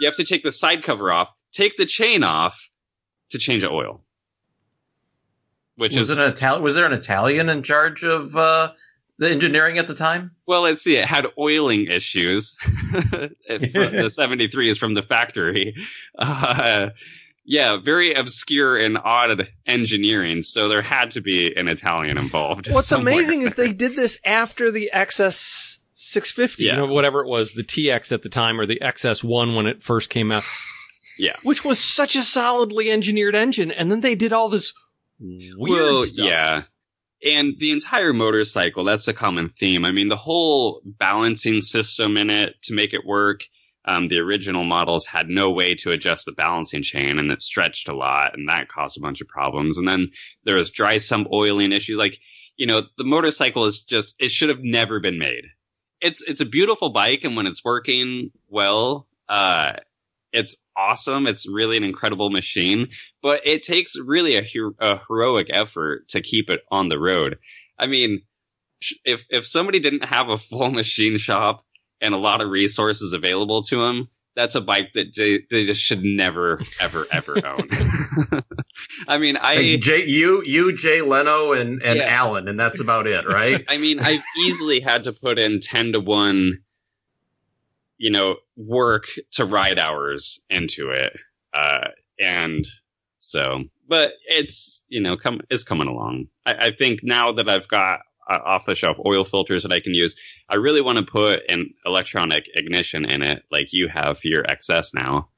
You 0.00 0.06
have 0.06 0.16
to 0.16 0.24
take 0.24 0.42
the 0.42 0.52
side 0.52 0.82
cover 0.82 1.12
off, 1.12 1.30
take 1.52 1.76
the 1.76 1.86
chain 1.86 2.22
off 2.24 2.60
to 3.30 3.38
change 3.38 3.62
the 3.62 3.70
oil. 3.70 4.02
Which 5.76 5.96
was 5.96 6.10
is 6.10 6.18
an 6.20 6.28
Italian? 6.30 6.62
Was 6.62 6.74
there 6.74 6.86
an 6.86 6.92
Italian 6.92 7.48
in 7.48 7.62
charge 7.62 8.04
of 8.04 8.36
uh, 8.36 8.72
the 9.18 9.30
engineering 9.30 9.78
at 9.78 9.86
the 9.86 9.94
time? 9.94 10.32
well, 10.46 10.62
let's 10.62 10.82
see. 10.82 10.96
It 10.96 11.06
had 11.06 11.26
oiling 11.38 11.86
issues. 11.86 12.56
It- 12.94 13.72
the 13.72 14.10
seventy 14.14 14.48
three 14.48 14.68
is 14.68 14.76
from 14.78 14.92
the 14.94 15.02
factory. 15.02 15.74
Uh, 16.18 16.90
yeah, 17.44 17.76
very 17.76 18.14
obscure 18.14 18.76
and 18.76 18.96
odd 18.98 19.48
engineering. 19.66 20.42
So 20.42 20.68
there 20.68 20.82
had 20.82 21.10
to 21.12 21.20
be 21.20 21.54
an 21.56 21.68
Italian 21.68 22.18
involved. 22.18 22.70
What's 22.70 22.88
somewhere. 22.88 23.14
amazing 23.14 23.42
is 23.42 23.54
they 23.54 23.72
did 23.72 23.96
this 23.96 24.18
after 24.24 24.70
the 24.70 24.90
XS 24.94 25.78
650, 25.94 26.64
Yeah. 26.64 26.72
you 26.72 26.76
know, 26.78 26.86
whatever 26.86 27.20
it 27.20 27.28
was, 27.28 27.54
the 27.54 27.62
TX 27.62 28.12
at 28.12 28.22
the 28.22 28.28
time 28.28 28.60
or 28.60 28.66
the 28.66 28.78
XS1 28.80 29.56
when 29.56 29.66
it 29.66 29.82
first 29.82 30.10
came 30.10 30.30
out. 30.32 30.44
Yeah. 31.18 31.36
Which 31.42 31.62
was 31.62 31.78
such 31.78 32.16
a 32.16 32.22
solidly 32.22 32.90
engineered 32.90 33.34
engine. 33.36 33.70
And 33.70 33.92
then 33.92 34.00
they 34.00 34.14
did 34.14 34.32
all 34.32 34.48
this 34.48 34.72
weird 35.20 35.54
well, 35.58 36.04
stuff. 36.06 36.24
yeah. 36.26 36.62
And 37.24 37.52
the 37.58 37.70
entire 37.70 38.14
motorcycle, 38.14 38.82
that's 38.82 39.06
a 39.08 39.12
common 39.12 39.50
theme. 39.50 39.84
I 39.84 39.92
mean, 39.92 40.08
the 40.08 40.16
whole 40.16 40.80
balancing 40.84 41.60
system 41.60 42.16
in 42.16 42.30
it 42.30 42.54
to 42.62 42.72
make 42.72 42.94
it 42.94 43.04
work, 43.04 43.44
um, 43.84 44.08
the 44.08 44.18
original 44.18 44.64
models 44.64 45.06
had 45.06 45.28
no 45.28 45.50
way 45.50 45.74
to 45.76 45.90
adjust 45.90 46.24
the 46.24 46.32
balancing 46.32 46.82
chain 46.82 47.18
and 47.18 47.30
it 47.30 47.42
stretched 47.42 47.88
a 47.88 47.96
lot 47.96 48.34
and 48.34 48.48
that 48.48 48.68
caused 48.68 48.96
a 48.96 49.00
bunch 49.00 49.20
of 49.20 49.28
problems. 49.28 49.78
And 49.78 49.86
then 49.86 50.08
there 50.44 50.56
was 50.56 50.70
dry 50.70 50.98
sump 50.98 51.28
oiling 51.32 51.72
issue. 51.72 51.96
Like, 51.96 52.18
you 52.56 52.66
know, 52.66 52.82
the 52.96 53.04
motorcycle 53.04 53.64
is 53.64 53.80
just, 53.80 54.14
it 54.18 54.30
should 54.30 54.50
have 54.50 54.62
never 54.62 55.00
been 55.00 55.18
made. 55.18 55.46
It's, 56.00 56.22
it's 56.22 56.40
a 56.40 56.46
beautiful 56.46 56.90
bike 56.90 57.24
and 57.24 57.36
when 57.36 57.46
it's 57.46 57.64
working 57.64 58.30
well, 58.48 59.08
uh, 59.28 59.74
it's 60.32 60.56
awesome. 60.76 61.26
It's 61.26 61.48
really 61.48 61.76
an 61.76 61.84
incredible 61.84 62.30
machine, 62.30 62.88
but 63.20 63.46
it 63.46 63.62
takes 63.62 63.96
really 63.98 64.36
a, 64.36 64.42
hero- 64.42 64.74
a 64.78 65.00
heroic 65.08 65.48
effort 65.50 66.08
to 66.08 66.22
keep 66.22 66.50
it 66.50 66.62
on 66.70 66.88
the 66.88 66.98
road. 66.98 67.38
I 67.78 67.86
mean, 67.86 68.22
if 69.04 69.24
if 69.30 69.46
somebody 69.46 69.80
didn't 69.80 70.04
have 70.04 70.28
a 70.28 70.38
full 70.38 70.70
machine 70.72 71.18
shop 71.18 71.64
and 72.02 72.12
a 72.14 72.18
lot 72.18 72.42
of 72.42 72.50
resources 72.50 73.14
available 73.14 73.62
to 73.64 73.80
them, 73.80 74.08
that's 74.34 74.54
a 74.54 74.60
bike 74.60 74.92
that 74.94 75.14
they, 75.16 75.40
they 75.50 75.66
just 75.66 75.80
should 75.82 76.02
never, 76.02 76.60
ever, 76.80 77.06
ever 77.10 77.46
own. 77.46 77.68
I 79.08 79.18
mean, 79.18 79.36
I 79.36 79.56
Like 79.56 79.80
Jay, 79.80 80.06
you, 80.06 80.42
you, 80.44 80.76
Jay 80.76 81.00
Leno, 81.02 81.52
and 81.52 81.82
and 81.82 81.98
Yeah. 81.98 82.08
Alan, 82.08 82.48
and 82.48 82.58
that's 82.58 82.80
about 82.80 83.06
it, 83.06 83.26
right? 83.26 83.64
I 83.68 83.76
mean, 83.78 84.00
I've 84.00 84.22
easily 84.44 84.80
had 84.80 85.04
to 85.04 85.12
put 85.12 85.38
in 85.38 85.60
10 85.60 85.92
to 85.92 86.00
1, 86.00 86.52
you 87.98 88.10
know, 88.10 88.36
work 88.56 89.04
to 89.32 89.44
ride 89.44 89.78
hours 89.78 90.40
into 90.50 90.90
it. 90.90 91.12
Uh, 91.54 91.88
and 92.18 92.66
so, 93.18 93.64
but 93.86 94.14
it's, 94.26 94.84
you 94.88 95.00
know, 95.02 95.16
come, 95.16 95.40
it's 95.50 95.64
coming 95.64 95.88
along. 95.88 96.28
I, 96.46 96.68
I 96.68 96.72
think 96.72 97.00
now 97.02 97.32
that 97.32 97.48
I've 97.48 97.68
got 97.68 98.00
off 98.40 98.66
the 98.66 98.74
shelf 98.74 98.98
oil 99.04 99.24
filters 99.24 99.62
that 99.62 99.72
I 99.72 99.80
can 99.80 99.94
use, 99.94 100.16
I 100.48 100.56
really 100.56 100.80
want 100.80 100.98
to 100.98 101.04
put 101.04 101.40
an 101.48 101.74
electronic 101.84 102.48
ignition 102.54 103.04
in 103.04 103.22
it, 103.22 103.42
like 103.50 103.72
you 103.72 103.88
have 103.88 104.18
for 104.18 104.28
your 104.28 104.44
XS 104.44 104.94
now, 104.94 105.28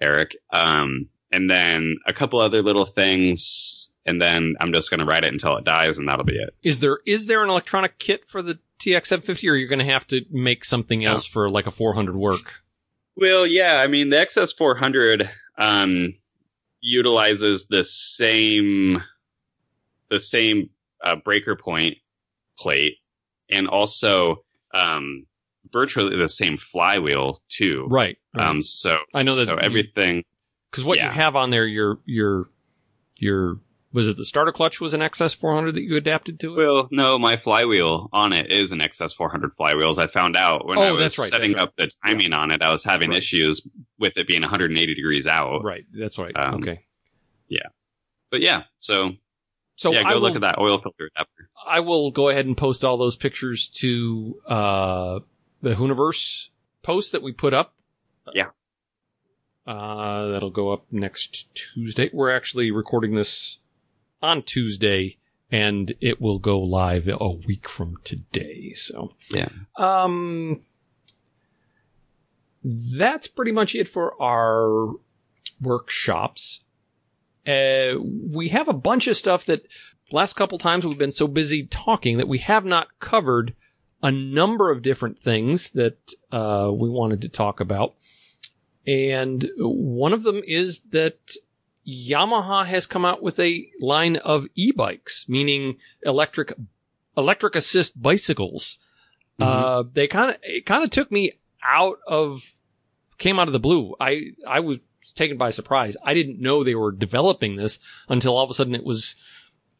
Eric. 0.00 0.36
Um, 0.50 1.08
and 1.32 1.48
then 1.48 1.96
a 2.06 2.12
couple 2.12 2.40
other 2.40 2.62
little 2.62 2.86
things. 2.86 3.90
And 4.06 4.20
then 4.20 4.56
I'm 4.60 4.72
just 4.72 4.90
going 4.90 5.00
to 5.00 5.06
ride 5.06 5.24
it 5.24 5.32
until 5.32 5.56
it 5.56 5.64
dies 5.64 5.98
and 5.98 6.08
that'll 6.08 6.24
be 6.24 6.36
it. 6.36 6.54
Is 6.62 6.80
there 6.80 6.98
is 7.06 7.26
there 7.26 7.44
an 7.44 7.50
electronic 7.50 7.98
kit 7.98 8.26
for 8.26 8.42
the 8.42 8.58
TX750 8.80 9.50
or 9.50 9.54
you're 9.54 9.68
going 9.68 9.78
to 9.78 9.84
have 9.84 10.06
to 10.08 10.24
make 10.30 10.64
something 10.64 11.04
else 11.04 11.26
for 11.26 11.50
like 11.50 11.66
a 11.66 11.70
400 11.70 12.16
work? 12.16 12.62
Well, 13.16 13.46
yeah, 13.46 13.80
I 13.80 13.86
mean 13.86 14.10
the 14.10 14.16
XS 14.16 14.56
400 14.56 15.30
um, 15.58 16.14
utilizes 16.80 17.66
the 17.66 17.84
same 17.84 19.02
the 20.08 20.18
same 20.18 20.70
uh, 21.04 21.16
breaker 21.16 21.54
point 21.54 21.98
plate 22.60 22.98
and 23.48 23.66
also 23.68 24.44
um, 24.72 25.26
virtually 25.72 26.16
the 26.16 26.28
same 26.28 26.56
flywheel 26.56 27.42
too. 27.48 27.86
Right. 27.88 28.18
right. 28.36 28.46
Um, 28.46 28.62
so 28.62 28.98
I 29.14 29.22
know 29.22 29.36
that 29.36 29.46
so 29.46 29.56
everything. 29.56 30.24
because 30.70 30.84
what 30.84 30.98
yeah. 30.98 31.06
you 31.06 31.12
have 31.12 31.34
on 31.36 31.50
there, 31.50 31.66
your 31.66 31.98
your 32.04 32.50
your 33.16 33.56
was 33.92 34.06
it 34.06 34.16
the 34.16 34.24
starter 34.24 34.52
clutch 34.52 34.80
was 34.80 34.94
an 34.94 35.00
XS 35.00 35.34
400 35.34 35.74
that 35.74 35.82
you 35.82 35.96
adapted 35.96 36.38
to 36.40 36.52
it? 36.54 36.64
Well, 36.64 36.88
no, 36.92 37.18
my 37.18 37.36
flywheel 37.36 38.08
on 38.12 38.32
it 38.32 38.52
is 38.52 38.70
an 38.70 38.78
XS 38.78 39.16
400 39.16 39.52
flywheel. 39.56 39.88
As 39.88 39.98
I 39.98 40.06
found 40.06 40.36
out 40.36 40.64
when 40.64 40.78
Oh, 40.78 40.82
I 40.82 40.92
was 40.92 41.18
right, 41.18 41.28
setting 41.28 41.54
right. 41.54 41.62
up 41.62 41.74
the 41.76 41.90
timing 42.04 42.32
on 42.32 42.52
it, 42.52 42.62
I 42.62 42.70
was 42.70 42.84
having 42.84 43.10
Right. 43.10 43.18
issues 43.18 43.66
with 43.98 44.16
it 44.16 44.28
being 44.28 44.42
180 44.42 44.94
degrees 44.94 45.26
out. 45.26 45.64
right. 45.64 45.84
That's 45.92 46.18
right. 46.18 46.36
Um, 46.36 46.62
okay. 46.62 46.80
Yeah. 47.48 47.66
But 48.30 48.42
yeah, 48.42 48.62
so 48.78 49.14
So 49.80 49.92
yeah, 49.92 50.00
I 50.00 50.10
go 50.10 50.16
will, 50.16 50.20
look 50.20 50.34
at 50.34 50.42
that 50.42 50.58
oil 50.58 50.76
filter 50.76 51.08
adapter. 51.16 51.48
I 51.66 51.80
will 51.80 52.10
go 52.10 52.28
ahead 52.28 52.44
and 52.44 52.54
post 52.54 52.84
all 52.84 52.98
those 52.98 53.16
pictures 53.16 53.66
to 53.76 54.38
uh 54.46 55.20
the 55.62 55.74
Hooniverse 55.74 56.50
post 56.82 57.12
that 57.12 57.22
we 57.22 57.32
put 57.32 57.54
up. 57.54 57.72
Yeah. 58.34 58.50
Uh 59.66 60.32
that'll 60.32 60.50
go 60.50 60.70
up 60.70 60.84
next 60.90 61.48
Tuesday. 61.54 62.10
We're 62.12 62.30
actually 62.30 62.70
recording 62.70 63.14
this 63.14 63.60
on 64.20 64.42
Tuesday 64.42 65.16
and 65.50 65.94
it 66.02 66.20
will 66.20 66.38
go 66.38 66.60
live 66.60 67.08
a 67.08 67.30
week 67.30 67.66
from 67.66 67.96
today. 68.04 68.74
So 68.74 69.14
Yeah. 69.32 69.48
Um 69.78 70.60
that's 72.62 73.28
pretty 73.28 73.52
much 73.52 73.74
it 73.74 73.88
for 73.88 74.20
our 74.22 74.96
workshops. 75.58 76.64
Uh, 77.46 77.98
we 78.02 78.48
have 78.48 78.68
a 78.68 78.74
bunch 78.74 79.06
of 79.06 79.16
stuff 79.16 79.44
that 79.46 79.66
last 80.12 80.34
couple 80.34 80.58
times 80.58 80.84
we've 80.84 80.98
been 80.98 81.12
so 81.12 81.26
busy 81.26 81.64
talking 81.66 82.18
that 82.18 82.28
we 82.28 82.38
have 82.38 82.64
not 82.64 82.88
covered 82.98 83.54
a 84.02 84.10
number 84.10 84.70
of 84.70 84.82
different 84.82 85.22
things 85.22 85.70
that 85.70 86.12
uh, 86.32 86.70
we 86.72 86.88
wanted 86.88 87.20
to 87.22 87.28
talk 87.28 87.60
about. 87.60 87.94
And 88.86 89.50
one 89.58 90.12
of 90.12 90.22
them 90.22 90.42
is 90.46 90.80
that 90.90 91.32
Yamaha 91.86 92.66
has 92.66 92.86
come 92.86 93.04
out 93.04 93.22
with 93.22 93.38
a 93.38 93.68
line 93.80 94.16
of 94.16 94.46
e-bikes, 94.54 95.26
meaning 95.28 95.76
electric 96.02 96.54
electric 97.16 97.54
assist 97.54 98.00
bicycles. 98.00 98.78
Uh, 99.38 99.84
they 99.90 100.06
kind 100.06 100.30
of 100.30 100.36
it 100.42 100.66
kind 100.66 100.84
of 100.84 100.90
took 100.90 101.10
me 101.10 101.32
out 101.62 101.98
of 102.06 102.54
came 103.18 103.38
out 103.38 103.48
of 103.48 103.52
the 103.52 103.60
blue. 103.60 103.94
I 103.98 104.32
I 104.46 104.60
was 104.60 104.78
taken 105.12 105.36
by 105.36 105.50
surprise. 105.50 105.96
I 106.04 106.14
didn't 106.14 106.40
know 106.40 106.62
they 106.64 106.74
were 106.74 106.92
developing 106.92 107.56
this 107.56 107.78
until 108.08 108.36
all 108.36 108.44
of 108.44 108.50
a 108.50 108.54
sudden 108.54 108.74
it 108.74 108.84
was 108.84 109.16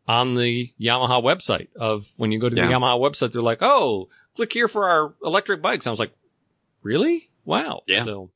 on 0.08 0.34
the 0.34 0.72
Yamaha 0.80 1.22
website. 1.22 1.68
Of 1.76 2.06
when 2.16 2.32
you 2.32 2.38
go 2.40 2.48
to 2.48 2.56
Yeah. 2.56 2.66
the 2.66 2.72
Yamaha 2.72 2.98
website, 3.00 3.32
they're 3.32 3.42
like, 3.42 3.62
"Oh, 3.62 4.08
click 4.34 4.52
here 4.52 4.68
for 4.68 4.88
our 4.88 5.14
electric 5.22 5.62
bikes." 5.62 5.86
I 5.86 5.90
was 5.90 6.00
like, 6.00 6.12
"Really? 6.82 7.30
Wow!" 7.44 7.82
Yeah. 7.86 8.04
So, 8.04 8.30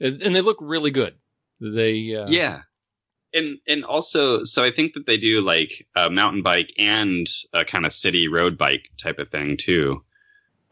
and, 0.00 0.20
and 0.22 0.34
they 0.36 0.40
look 0.40 0.58
really 0.60 0.90
good. 0.90 1.14
They 1.60 2.14
uh, 2.14 2.26
Yeah. 2.28 2.62
And 3.32 3.58
and 3.66 3.84
also, 3.84 4.44
so 4.44 4.62
I 4.62 4.70
think 4.70 4.92
that 4.94 5.06
they 5.06 5.16
do 5.16 5.40
like 5.40 5.86
a 5.96 6.08
mountain 6.10 6.42
bike 6.42 6.72
and 6.78 7.26
a 7.52 7.64
kind 7.64 7.84
of 7.86 7.92
city 7.92 8.28
road 8.28 8.56
bike 8.58 8.90
type 8.96 9.18
of 9.18 9.28
thing 9.30 9.56
too. 9.56 10.04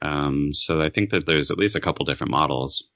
Um, 0.00 0.50
so 0.52 0.80
I 0.80 0.88
think 0.90 1.10
that 1.10 1.26
there's 1.26 1.50
at 1.50 1.58
least 1.58 1.76
a 1.76 1.80
couple 1.80 2.04
different 2.04 2.30
models. 2.30 2.88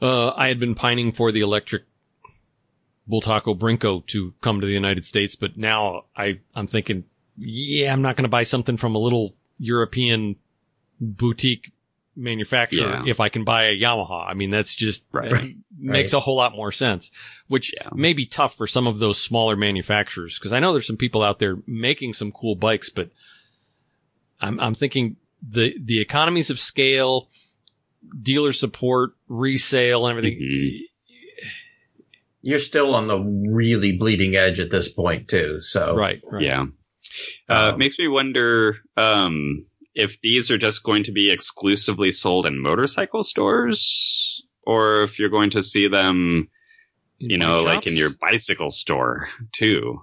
Uh, 0.00 0.30
I 0.36 0.48
had 0.48 0.58
been 0.60 0.74
pining 0.74 1.12
for 1.12 1.32
the 1.32 1.40
electric 1.40 1.84
Bultaco 3.08 3.58
Brinco 3.58 4.04
to 4.08 4.34
come 4.40 4.60
to 4.60 4.66
the 4.66 4.72
United 4.72 5.04
States, 5.04 5.36
but 5.36 5.56
now 5.56 6.04
I, 6.16 6.40
I'm 6.54 6.66
thinking, 6.66 7.04
yeah, 7.38 7.92
I'm 7.92 8.02
not 8.02 8.16
going 8.16 8.24
to 8.24 8.28
buy 8.30 8.44
something 8.44 8.76
from 8.76 8.94
a 8.94 8.98
little 8.98 9.34
European 9.58 10.36
boutique 11.00 11.72
manufacturer 12.16 12.88
Yeah. 12.90 13.02
if 13.06 13.18
I 13.20 13.28
can 13.28 13.44
buy 13.44 13.64
a 13.64 13.76
Yamaha. 13.76 14.28
I 14.28 14.34
mean, 14.34 14.50
that's 14.50 14.74
just 14.74 15.02
Right. 15.10 15.28
that 15.30 15.54
makes 15.78 16.12
a 16.12 16.20
whole 16.20 16.36
lot 16.36 16.54
more 16.54 16.70
sense, 16.72 17.10
which 17.48 17.74
Yeah. 17.76 17.88
may 17.92 18.12
be 18.12 18.24
tough 18.24 18.56
for 18.56 18.66
some 18.66 18.86
of 18.86 19.00
those 19.00 19.20
smaller 19.20 19.56
manufacturers. 19.56 20.38
Cause 20.38 20.52
I 20.52 20.60
know 20.60 20.72
there's 20.72 20.86
some 20.86 20.96
people 20.96 21.22
out 21.22 21.40
there 21.40 21.58
making 21.66 22.12
some 22.14 22.30
cool 22.30 22.54
bikes, 22.54 22.88
but 22.88 23.10
I'm, 24.40 24.60
I'm 24.60 24.74
thinking 24.74 25.16
the, 25.46 25.74
the 25.78 26.00
economies 26.00 26.50
of 26.50 26.60
scale, 26.60 27.28
dealer 28.22 28.52
support, 28.52 29.12
resale 29.28 30.06
and 30.06 30.18
everything. 30.18 30.40
Mhm. 30.40 30.80
You're 32.42 32.58
still 32.58 32.94
on 32.94 33.06
the 33.06 33.18
really 33.18 33.96
bleeding 33.96 34.36
edge 34.36 34.60
at 34.60 34.70
this 34.70 34.88
point 34.90 35.28
too. 35.28 35.60
So 35.60 35.94
Right, 35.94 36.20
right. 36.30 36.42
Yeah. 36.42 36.66
Uh, 37.48 37.72
Um, 37.72 37.78
makes 37.78 37.98
me 37.98 38.06
wonder 38.08 38.76
um, 38.96 39.60
if 39.94 40.20
these 40.20 40.50
are 40.50 40.58
just 40.58 40.82
going 40.82 41.04
to 41.04 41.12
be 41.12 41.30
exclusively 41.30 42.12
sold 42.12 42.44
in 42.46 42.60
motorcycle 42.60 43.22
stores, 43.22 44.42
or 44.66 45.04
if 45.04 45.18
you're 45.18 45.30
going 45.30 45.50
to 45.50 45.62
see 45.62 45.88
them, 45.88 46.48
you 47.18 47.38
know, 47.38 47.64
bike 47.64 47.76
like 47.76 47.86
in 47.86 47.96
your 47.96 48.10
bicycle 48.20 48.70
store 48.70 49.28
too. 49.52 50.00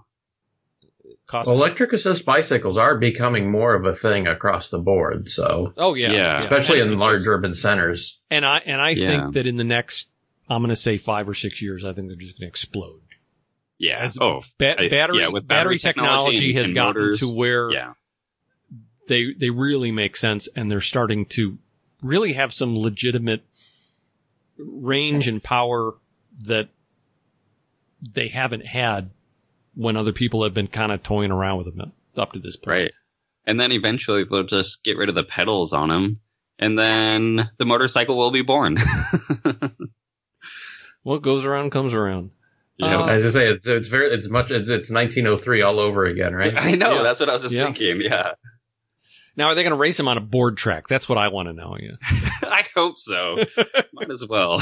Cost. 1.31 1.49
Electric 1.49 1.93
assist 1.93 2.25
bicycles 2.25 2.77
are 2.77 2.97
becoming 2.97 3.51
more 3.51 3.73
of 3.73 3.85
a 3.85 3.93
thing 3.93 4.27
across 4.27 4.69
the 4.69 4.79
board. 4.79 5.29
So, 5.29 5.73
oh 5.77 5.93
yeah, 5.95 6.11
Yeah. 6.11 6.37
especially 6.37 6.81
and, 6.81 6.91
in 6.91 6.99
large 6.99 7.25
urban 7.25 7.53
centers. 7.53 8.19
and 8.29 8.45
I 8.45 8.59
and 8.59 8.81
I 8.81 8.91
Yeah. 8.91 9.07
think 9.07 9.33
that 9.35 9.47
in 9.47 9.57
the 9.57 9.63
next, 9.63 10.09
I'm 10.49 10.61
going 10.61 10.69
to 10.69 10.75
say 10.75 10.97
five 10.97 11.27
or 11.29 11.33
six 11.33 11.61
years, 11.61 11.85
I 11.85 11.93
think 11.93 12.07
they're 12.09 12.17
just 12.17 12.33
going 12.37 12.45
to 12.45 12.49
explode. 12.49 13.01
Yeah. 13.77 13.99
As- 13.99 14.17
oh, 14.19 14.41
Ba- 14.57 14.79
I- 14.79 14.89
battery, 14.89 15.19
yeah, 15.19 15.27
with 15.29 15.47
battery 15.47 15.77
battery 15.77 15.79
technology, 15.79 16.37
technology 16.37 16.49
and- 16.49 16.57
has 16.57 16.65
and 16.67 16.75
gotten 16.75 17.01
motors, 17.01 17.19
to 17.21 17.33
where 17.33 17.71
yeah. 17.71 17.93
they 19.07 19.33
they 19.33 19.49
really 19.49 19.91
make 19.91 20.15
sense, 20.17 20.47
and 20.55 20.69
they're 20.69 20.81
starting 20.81 21.25
to 21.27 21.57
really 22.03 22.33
have 22.33 22.53
some 22.53 22.77
legitimate 22.77 23.41
range 24.57 25.27
and 25.27 25.41
power 25.43 25.93
that 26.43 26.69
they 28.01 28.27
haven't 28.27 28.65
had 28.65 29.09
when 29.75 29.95
other 29.97 30.11
people 30.13 30.43
have 30.43 30.53
been 30.53 30.67
kind 30.67 30.91
of 30.91 31.03
toying 31.03 31.31
around 31.31 31.57
with 31.57 31.75
them 31.75 31.93
up 32.17 32.33
to 32.33 32.39
this 32.39 32.55
point. 32.57 32.67
Right. 32.67 32.91
And 33.45 33.59
then 33.59 33.71
eventually 33.71 34.23
they'll 34.23 34.43
just 34.43 34.83
get 34.83 34.97
rid 34.97 35.09
of 35.09 35.15
the 35.15 35.23
pedals 35.23 35.73
on 35.73 35.89
them, 35.89 36.19
and 36.59 36.77
then 36.77 37.49
the 37.57 37.65
motorcycle 37.65 38.15
will 38.17 38.31
be 38.31 38.41
born. 38.43 38.77
What 41.03 41.23
goes 41.23 41.45
around 41.45 41.71
comes 41.71 41.93
around. 41.95 42.29
Yeah. 42.77 42.99
Uh, 43.01 43.07
As 43.07 43.25
I 43.25 43.29
say, 43.31 43.47
it's 43.47 43.65
it's 43.67 43.87
very 43.87 44.11
it's 44.11 44.29
much 44.29 44.51
it's, 44.51 44.69
it's 44.69 44.91
1903 44.91 45.61
all 45.63 45.79
over 45.79 46.05
again, 46.05 46.33
right? 46.35 46.53
I 46.55 46.71
know. 46.75 46.97
Yeah. 46.97 47.01
That's 47.03 47.19
what 47.19 47.29
I 47.29 47.33
was 47.33 47.41
just 47.43 47.55
Yeah. 47.55 47.65
thinking. 47.65 48.01
Yeah. 48.01 48.33
Now, 49.35 49.47
are 49.47 49.55
they 49.55 49.63
going 49.63 49.71
to 49.71 49.77
race 49.77 49.99
him 49.99 50.07
on 50.07 50.17
a 50.17 50.21
board 50.21 50.57
track? 50.57 50.87
That's 50.87 51.07
what 51.09 51.17
I 51.17 51.29
want 51.29 51.47
to 51.47 51.53
know. 51.53 51.77
Yeah. 51.79 51.91
I 52.43 52.65
hope 52.75 52.99
so. 52.99 53.37
Might 53.93 54.11
as 54.11 54.27
well. 54.27 54.61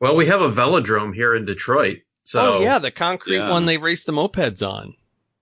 Well, 0.00 0.16
we 0.16 0.26
have 0.26 0.42
a 0.42 0.50
velodrome 0.50 1.14
here 1.14 1.34
in 1.34 1.44
Detroit. 1.44 1.98
So 2.26 2.56
oh 2.56 2.60
yeah, 2.60 2.80
the 2.80 2.90
concrete 2.90 3.36
Yeah. 3.38 3.50
one 3.50 3.66
they 3.66 3.78
race 3.78 4.02
the 4.02 4.12
mopeds 4.12 4.60
on. 4.68 4.94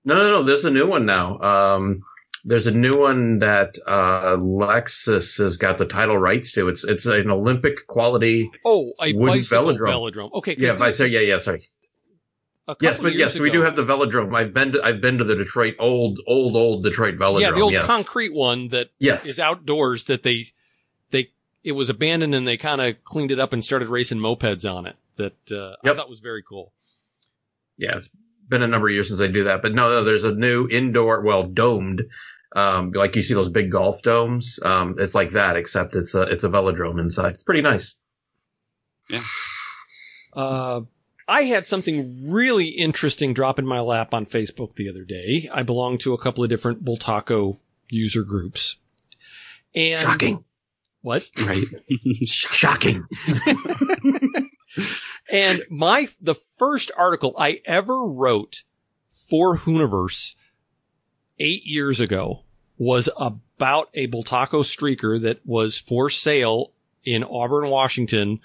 No, 0.05 0.14
no, 0.14 0.23
no. 0.31 0.43
There's 0.43 0.67
a 0.67 0.71
new 0.71 0.87
one 0.87 1.07
now. 1.07 1.38
Um, 1.41 2.03
there's 2.45 2.67
a 2.67 2.71
new 2.71 3.00
one 3.00 3.38
that 3.38 3.79
uh, 3.87 4.37
Lexus 4.37 5.38
has 5.38 5.57
got 5.57 5.79
the 5.79 5.87
title 5.87 6.19
rights 6.19 6.53
to. 6.53 6.69
It's 6.69 6.85
it's 6.85 7.07
an 7.07 7.31
Olympic 7.31 7.87
quality. 7.87 8.50
Oh, 8.67 8.93
a 9.03 9.14
Wooden 9.14 9.38
bicycle 9.38 9.73
velodrome. 9.73 10.12
velodrome. 10.12 10.33
Okay. 10.35 10.55
'cause 10.57 10.62
Yeah, 10.62 10.75
if 10.75 10.83
I 10.83 10.91
say 10.91 11.07
yeah, 11.07 11.21
yeah, 11.21 11.38
sorry. 11.38 11.71
a 12.69 12.76
Yes, 12.83 12.99
but 12.99 13.14
yes, 13.14 13.33
years 13.35 13.41
we 13.41 13.50
do 13.50 13.62
have 13.62 13.76
the 13.76 13.83
velodrome. 13.85 14.35
I've 14.37 14.53
been 14.53 14.73
to, 14.73 14.83
I've 14.85 15.00
been 15.00 15.17
to 15.19 15.25
the 15.25 15.37
Detroit 15.37 15.76
old 15.79 16.21
old 16.26 16.55
old 16.55 16.83
Detroit 16.85 17.17
velodrome. 17.17 17.41
Yeah, 17.41 17.53
the 17.53 17.61
old 17.62 17.73
yes. 17.73 17.87
concrete 17.87 18.35
one 18.35 18.69
that 18.69 18.91
yes. 18.99 19.25
is 19.25 19.41
outdoors 19.41 20.05
that 20.05 20.23
they 20.23 20.49
they 21.12 21.31
it 21.62 21.73
was 21.73 21.88
abandoned 21.88 22.35
and 22.35 22.47
they 22.47 22.59
kind 22.59 22.83
of 22.83 23.03
cleaned 23.05 23.31
it 23.31 23.41
up 23.41 23.55
and 23.55 23.64
started 23.64 23.88
racing 23.88 24.19
mopeds 24.19 24.71
on 24.71 24.85
it. 24.87 24.97
That 25.16 25.52
uh, 25.52 25.76
I 25.88 25.94
thought 25.94 26.11
was 26.11 26.21
very 26.21 26.42
cool. 26.42 26.73
yeah, 27.76 27.97
it's 27.97 28.11
been 28.49 28.62
a 28.62 28.66
number 28.66 28.88
of 28.88 28.94
years 28.94 29.09
since 29.09 29.21
I 29.21 29.28
do 29.28 29.44
that, 29.44 29.62
but 29.62 29.75
no, 29.75 29.88
no, 29.88 30.04
there's 30.04 30.25
a 30.25 30.35
new 30.35 30.68
indoor, 30.68 31.23
well, 31.23 31.44
domed, 31.44 32.02
um, 32.54 32.92
like 32.92 33.16
you 33.16 33.23
see 33.23 33.35
those 33.35 33.49
big 33.49 33.71
golf 33.71 34.02
domes. 34.02 34.59
Um, 34.64 34.97
it's 34.99 35.14
like 35.14 35.30
that, 35.30 35.56
except 35.56 35.97
it's 35.97 36.14
a, 36.14 36.23
it's 36.23 36.44
a 36.44 36.49
velodrome 36.49 37.00
inside. 37.00 37.35
It's 37.35 37.42
pretty 37.42 37.62
nice. 37.62 37.97
Yeah. 39.09 39.23
Uh, 40.33 40.80
I 41.26 41.42
had 41.44 41.66
something 41.66 42.30
really 42.30 42.68
interesting 42.68 43.35
drop 43.35 43.59
in 43.59 43.66
my 43.66 43.80
lap 43.80 44.12
on 44.14 44.26
Facebook 44.26 44.75
the 44.75 44.88
other 44.88 45.04
day. 45.04 45.49
I 45.52 45.62
belong 45.62 45.99
to 45.99 46.12
a 46.12 46.18
couple 46.18 46.44
of 46.44 46.50
different 46.50 46.85
Bultaco 46.85 47.58
user 47.89 48.23
groups. 48.23 48.78
And 49.75 50.00
Shocking. 50.00 50.45
what? 51.02 51.28
right. 51.47 51.65
Shocking. 52.26 53.04
And 55.30 55.63
my 55.71 56.08
the 56.21 56.34
first 56.34 56.91
article 56.97 57.34
I 57.39 57.60
ever 57.65 58.06
wrote 58.06 58.63
for 59.28 59.58
Hooniverse 59.58 60.34
eight 61.39 61.65
years 61.65 62.00
ago 62.00 62.45
was 62.76 63.08
about 63.17 63.89
a 63.95 64.06
Bultaco 64.08 64.63
streaker 64.63 65.21
that 65.23 65.41
was 65.47 65.78
for 65.78 66.10
sale 66.10 66.73
in 67.04 67.25
Auburn, 67.25 67.71
Washington 67.71 68.41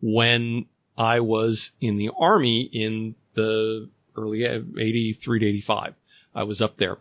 when 0.00 0.66
I 0.96 1.20
was 1.20 1.72
in 1.80 1.96
the 1.96 2.10
army 2.18 2.62
in 2.72 3.14
the 3.34 3.88
early 4.16 4.44
83 4.44 5.38
to 5.40 5.46
85. 5.46 5.94
I 6.34 6.42
was 6.44 6.62
up 6.62 6.76
there 6.76 6.98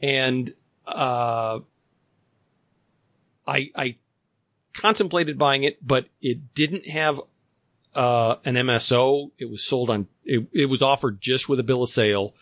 and, 0.00 0.52
uh, 0.86 1.60
I, 3.46 3.70
I 3.74 3.96
contemplated 4.72 5.38
buying 5.38 5.64
it, 5.64 5.86
but 5.86 6.06
it 6.22 6.54
didn't 6.54 6.88
have 6.88 7.20
uh, 7.94 8.36
an 8.44 8.54
MSO. 8.54 9.30
It 9.38 9.50
was 9.50 9.62
sold 9.62 9.90
on, 9.90 10.08
it, 10.24 10.46
it 10.52 10.66
was 10.66 10.82
offered 10.82 11.20
just 11.20 11.48
with 11.48 11.60
a 11.60 11.64
bill 11.64 11.82
of 11.82 11.90
sale. 11.90 12.34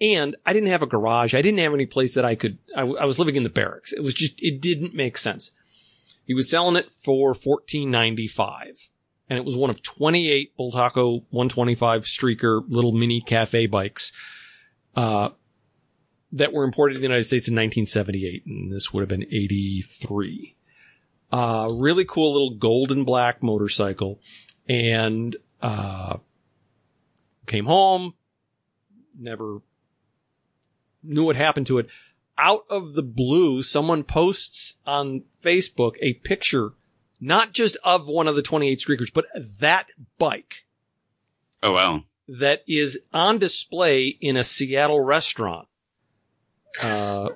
And 0.00 0.36
I 0.44 0.52
didn't 0.52 0.70
have 0.70 0.82
a 0.82 0.86
garage. 0.86 1.34
I 1.34 1.42
didn't 1.42 1.60
have 1.60 1.72
any 1.72 1.86
place 1.86 2.14
that 2.14 2.24
I 2.24 2.34
could, 2.34 2.58
I, 2.74 2.80
w- 2.80 2.98
I 2.98 3.04
was 3.04 3.18
living 3.18 3.36
in 3.36 3.44
the 3.44 3.48
barracks. 3.48 3.92
It 3.92 4.02
was 4.02 4.14
just, 4.14 4.34
it 4.38 4.60
didn't 4.60 4.94
make 4.94 5.16
sense. 5.16 5.52
He 6.26 6.34
was 6.34 6.48
selling 6.48 6.76
it 6.76 6.90
for 6.90 7.34
fourteen 7.34 7.90
ninety 7.90 8.26
five, 8.26 8.88
and 9.28 9.38
it 9.38 9.44
was 9.44 9.56
one 9.56 9.70
of 9.70 9.82
28 9.82 10.56
Bultaco 10.58 11.24
125 11.30 12.04
streaker 12.04 12.62
little 12.66 12.92
mini 12.92 13.20
cafe 13.20 13.66
bikes, 13.66 14.10
uh, 14.96 15.30
that 16.32 16.52
were 16.52 16.64
imported 16.64 16.94
to 16.94 16.98
the 16.98 17.04
United 17.04 17.24
States 17.24 17.46
in 17.46 17.54
1978. 17.54 18.46
And 18.46 18.72
this 18.72 18.92
would 18.92 19.02
have 19.02 19.08
been 19.08 19.24
83. 19.24 20.56
Uh, 21.36 21.68
really 21.68 22.04
cool 22.04 22.32
little 22.32 22.54
gold 22.56 22.92
and 22.92 23.04
black 23.04 23.42
motorcycle 23.42 24.20
and, 24.68 25.34
uh, 25.60 26.16
came 27.46 27.64
home, 27.66 28.14
never 29.18 29.60
knew 31.02 31.24
what 31.24 31.34
happened 31.34 31.66
to 31.66 31.78
it. 31.78 31.88
Out 32.38 32.62
of 32.70 32.94
the 32.94 33.02
blue, 33.02 33.64
someone 33.64 34.04
posts 34.04 34.76
on 34.86 35.24
Facebook 35.44 35.94
a 36.00 36.14
picture, 36.14 36.70
not 37.20 37.52
just 37.52 37.76
of 37.82 38.06
one 38.06 38.28
of 38.28 38.36
the 38.36 38.42
28 38.42 38.78
streakers, 38.78 39.12
but 39.12 39.26
that 39.58 39.88
bike 40.18 40.64
Oh 41.64 41.72
wow. 41.72 42.04
that 42.28 42.62
is 42.68 42.98
on 43.12 43.38
display 43.38 44.06
in 44.06 44.36
a 44.36 44.44
Seattle 44.44 45.00
restaurant. 45.00 45.66
Uh, 46.80 47.30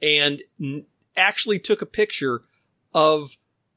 and 0.00 0.42
n- 0.58 0.86
actually 1.16 1.58
took 1.58 1.82
a 1.82 1.86
picture 1.86 2.42
of 2.96 3.36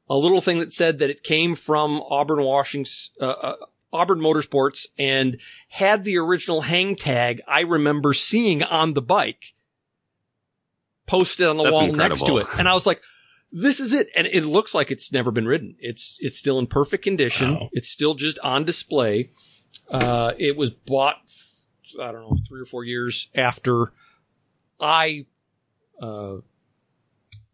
a 0.10 0.16
little 0.16 0.40
thing 0.40 0.60
that 0.60 0.72
said 0.72 1.00
that 1.00 1.10
it 1.10 1.24
came 1.24 1.54
from 1.56 2.02
Auburn, 2.10 2.42
Washington, 2.42 2.92
uh, 3.22 3.26
uh, 3.26 3.56
Auburn 3.92 4.20
Motorsports 4.20 4.88
and 4.98 5.38
had 5.68 6.06
the 6.06 6.18
original 6.18 6.62
hang 6.62 6.96
tag 6.96 7.42
I 7.46 7.62
remember 7.62 8.14
seeing 8.14 8.64
on 8.64 8.94
the 8.94 9.02
bike 9.02 9.54
posted 11.06 11.48
on 11.48 11.58
the 11.58 11.64
That's 11.64 11.74
wall 11.74 11.92
next 11.92 12.26
to 12.26 12.38
it. 12.38 12.48
And 12.58 12.70
I 12.70 12.74
was 12.74 12.86
like, 12.86 13.02
this 13.52 13.82
is 13.82 13.92
it. 13.92 14.08
And 14.16 14.26
it 14.26 14.46
looks 14.46 14.74
like 14.74 14.90
it's 14.90 15.12
never 15.12 15.32
been 15.32 15.48
ridden. 15.48 15.76
It's, 15.80 16.18
it's 16.22 16.40
still 16.40 16.58
in 16.60 16.68
perfect 16.68 17.04
condition. 17.04 17.56
Wow. 17.56 17.70
It's 17.74 17.90
still 17.90 18.14
just 18.14 18.40
on 18.40 18.64
display. 18.64 19.32
Uh, 19.90 20.32
it 20.38 20.56
was 20.56 20.70
bought, 20.70 21.18
I 22.02 22.12
don't 22.14 22.22
know, 22.22 22.38
three 22.48 22.62
or 22.62 22.66
four 22.66 22.86
years 22.86 23.30
after 23.36 23.92
I, 24.80 25.26
uh, 26.02 26.38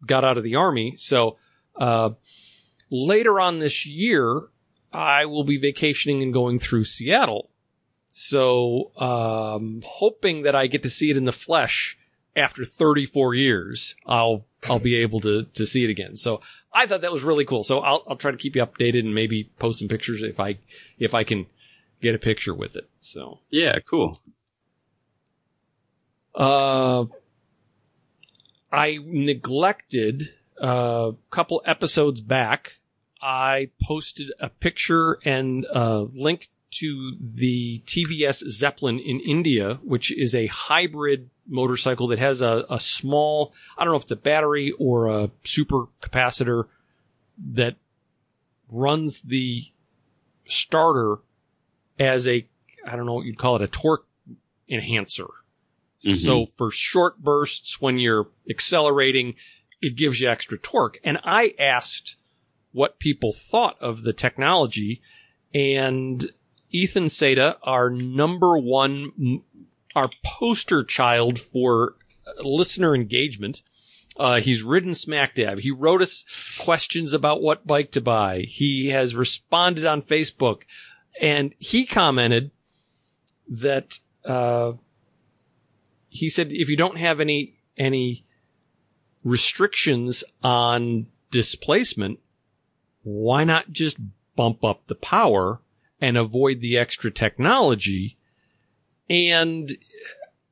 got 0.06 0.22
out 0.22 0.38
of 0.38 0.44
the 0.44 0.54
army. 0.54 0.94
So, 0.96 1.38
uh, 1.78 2.10
later 2.90 3.40
on 3.40 3.58
this 3.58 3.84
year, 3.86 4.42
I 4.92 5.26
will 5.26 5.44
be 5.44 5.58
vacationing 5.58 6.22
and 6.22 6.32
going 6.32 6.58
through 6.58 6.84
Seattle. 6.84 7.50
So, 8.10 8.92
um, 8.96 9.82
hoping 9.84 10.42
that 10.42 10.54
I 10.56 10.68
get 10.68 10.82
to 10.84 10.90
see 10.90 11.10
it 11.10 11.16
in 11.16 11.24
the 11.24 11.32
flesh 11.32 11.98
after 12.34 12.64
34 12.64 13.34
years, 13.34 13.94
I'll, 14.06 14.46
I'll 14.68 14.78
be 14.78 14.96
able 14.96 15.20
to, 15.20 15.44
to 15.44 15.66
see 15.66 15.84
it 15.84 15.90
again. 15.90 16.16
So 16.16 16.40
I 16.72 16.86
thought 16.86 17.02
that 17.02 17.12
was 17.12 17.24
really 17.24 17.44
cool. 17.44 17.62
So 17.62 17.80
I'll, 17.80 18.04
I'll 18.08 18.16
try 18.16 18.30
to 18.30 18.36
keep 18.38 18.56
you 18.56 18.64
updated 18.64 19.00
and 19.00 19.14
maybe 19.14 19.50
post 19.58 19.78
some 19.80 19.88
pictures 19.88 20.22
if 20.22 20.40
I, 20.40 20.58
if 20.98 21.14
I 21.14 21.24
can 21.24 21.46
get 22.00 22.14
a 22.14 22.18
picture 22.18 22.54
with 22.54 22.74
it. 22.76 22.88
So, 23.00 23.40
Yeah, 23.50 23.78
cool. 23.80 24.18
uh, 26.34 27.04
I 28.72 28.98
neglected 29.04 30.34
a 30.60 31.12
couple 31.30 31.62
episodes 31.64 32.20
back. 32.20 32.76
I 33.20 33.70
posted 33.82 34.32
a 34.40 34.48
picture 34.48 35.18
and 35.24 35.66
a 35.72 36.06
link 36.12 36.50
to 36.72 37.16
the 37.20 37.82
TVS 37.86 38.48
Zeppelin 38.50 38.98
in 38.98 39.20
India, 39.20 39.78
which 39.82 40.12
is 40.12 40.34
a 40.34 40.46
hybrid 40.46 41.30
motorcycle 41.48 42.08
that 42.08 42.18
has 42.18 42.42
a, 42.42 42.66
a 42.68 42.78
small, 42.78 43.54
I 43.78 43.84
don't 43.84 43.92
know 43.92 43.96
if 43.96 44.02
it's 44.02 44.12
a 44.12 44.16
battery 44.16 44.72
or 44.78 45.06
a 45.06 45.30
super 45.44 45.84
capacitor 46.02 46.64
that 47.52 47.76
runs 48.70 49.20
the 49.20 49.64
starter 50.46 51.18
as 51.98 52.28
a, 52.28 52.46
I 52.86 52.96
don't 52.96 53.06
know 53.06 53.14
what 53.14 53.24
you'd 53.26 53.38
call 53.38 53.56
it, 53.56 53.62
a 53.62 53.68
torque 53.68 54.06
enhancer. 54.68 55.28
Mhm. 56.04 56.16
So 56.16 56.46
for 56.56 56.70
short 56.70 57.22
bursts, 57.22 57.80
when 57.80 57.98
you're 57.98 58.28
accelerating, 58.50 59.34
it 59.86 59.96
gives 59.96 60.20
you 60.20 60.28
extra 60.28 60.58
torque. 60.58 60.98
And 61.04 61.18
I 61.24 61.54
asked 61.58 62.16
what 62.72 62.98
people 62.98 63.32
thought 63.32 63.80
of 63.80 64.02
the 64.02 64.12
technology 64.12 65.00
and 65.54 66.30
Ethan 66.70 67.06
Seda, 67.06 67.56
our 67.62 67.88
number 67.88 68.58
one 68.58 69.42
our 69.94 70.10
poster 70.22 70.84
child 70.84 71.38
for 71.38 71.94
listener 72.42 72.94
engagement. 72.94 73.62
Uh, 74.18 74.40
he's 74.40 74.62
ridden 74.62 74.94
smack 74.94 75.34
dab. 75.34 75.60
He 75.60 75.70
wrote 75.70 76.02
us 76.02 76.24
questions 76.58 77.14
about 77.14 77.40
what 77.40 77.66
bike 77.66 77.92
to 77.92 78.00
buy. 78.00 78.40
He 78.40 78.88
has 78.88 79.14
responded 79.14 79.86
on 79.86 80.02
Facebook 80.02 80.62
and 81.20 81.54
he 81.58 81.86
commented 81.86 82.50
that, 83.48 84.00
uh, 84.24 84.72
he 86.08 86.28
said, 86.28 86.52
if 86.52 86.68
you 86.68 86.76
don't 86.76 86.98
have 86.98 87.20
any, 87.20 87.54
any 87.78 88.25
restrictions 89.26 90.22
on 90.44 91.08
displacement, 91.32 92.20
why 93.02 93.42
not 93.42 93.72
just 93.72 93.96
bump 94.36 94.62
up 94.62 94.86
the 94.86 94.94
power 94.94 95.60
and 96.00 96.16
avoid 96.16 96.60
the 96.60 96.78
extra 96.78 97.10
technology? 97.10 98.16
And 99.10 99.68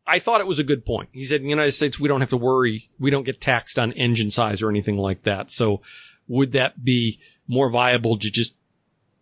I 0.09 0.19
thought 0.19 0.41
it 0.41 0.49
was 0.49 0.59
a 0.59 0.65
good 0.65 0.85
point. 0.85 1.09
He 1.13 1.23
said 1.23 1.37
in 1.37 1.45
the 1.45 1.51
United 1.51 1.71
States, 1.71 2.01
we 2.01 2.09
don't 2.09 2.21
have 2.21 2.31
to 2.31 2.37
worry. 2.37 2.91
We 2.99 3.11
don't 3.11 3.23
get 3.23 3.41
taxed 3.41 3.79
on 3.79 3.93
engine 3.93 4.33
size 4.33 4.61
or 4.61 4.71
anything 4.71 4.99
like 4.99 5.23
that. 5.23 5.53
So 5.53 5.81
would 6.27 6.51
that 6.53 6.85
be 6.85 7.21
more 7.47 7.71
viable 7.71 8.19
to 8.19 8.29
just 8.29 8.57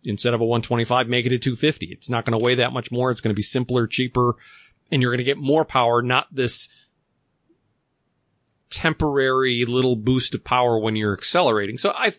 instead 0.03 0.33
of 0.33 0.41
a 0.41 0.45
125, 0.45 1.07
make 1.07 1.27
it 1.27 1.31
a 1.31 1.37
250? 1.37 1.85
It's 1.91 2.09
not 2.09 2.25
going 2.25 2.37
to 2.37 2.43
weigh 2.43 2.55
that 2.55 2.73
much 2.73 2.91
more. 2.91 3.11
It's 3.11 3.21
going 3.21 3.33
to 3.33 3.35
be 3.35 3.43
simpler, 3.43 3.85
cheaper, 3.85 4.35
and 4.91 4.99
you're 4.99 5.11
going 5.11 5.19
to 5.19 5.23
get 5.23 5.37
more 5.37 5.63
power, 5.63 6.01
not 6.01 6.27
this 6.33 6.69
temporary 8.73 9.65
little 9.65 9.95
boost 9.95 10.33
of 10.33 10.43
power 10.43 10.77
when 10.79 10.95
you're 10.95 11.13
accelerating. 11.13 11.77
So 11.77 11.91
I, 11.91 12.13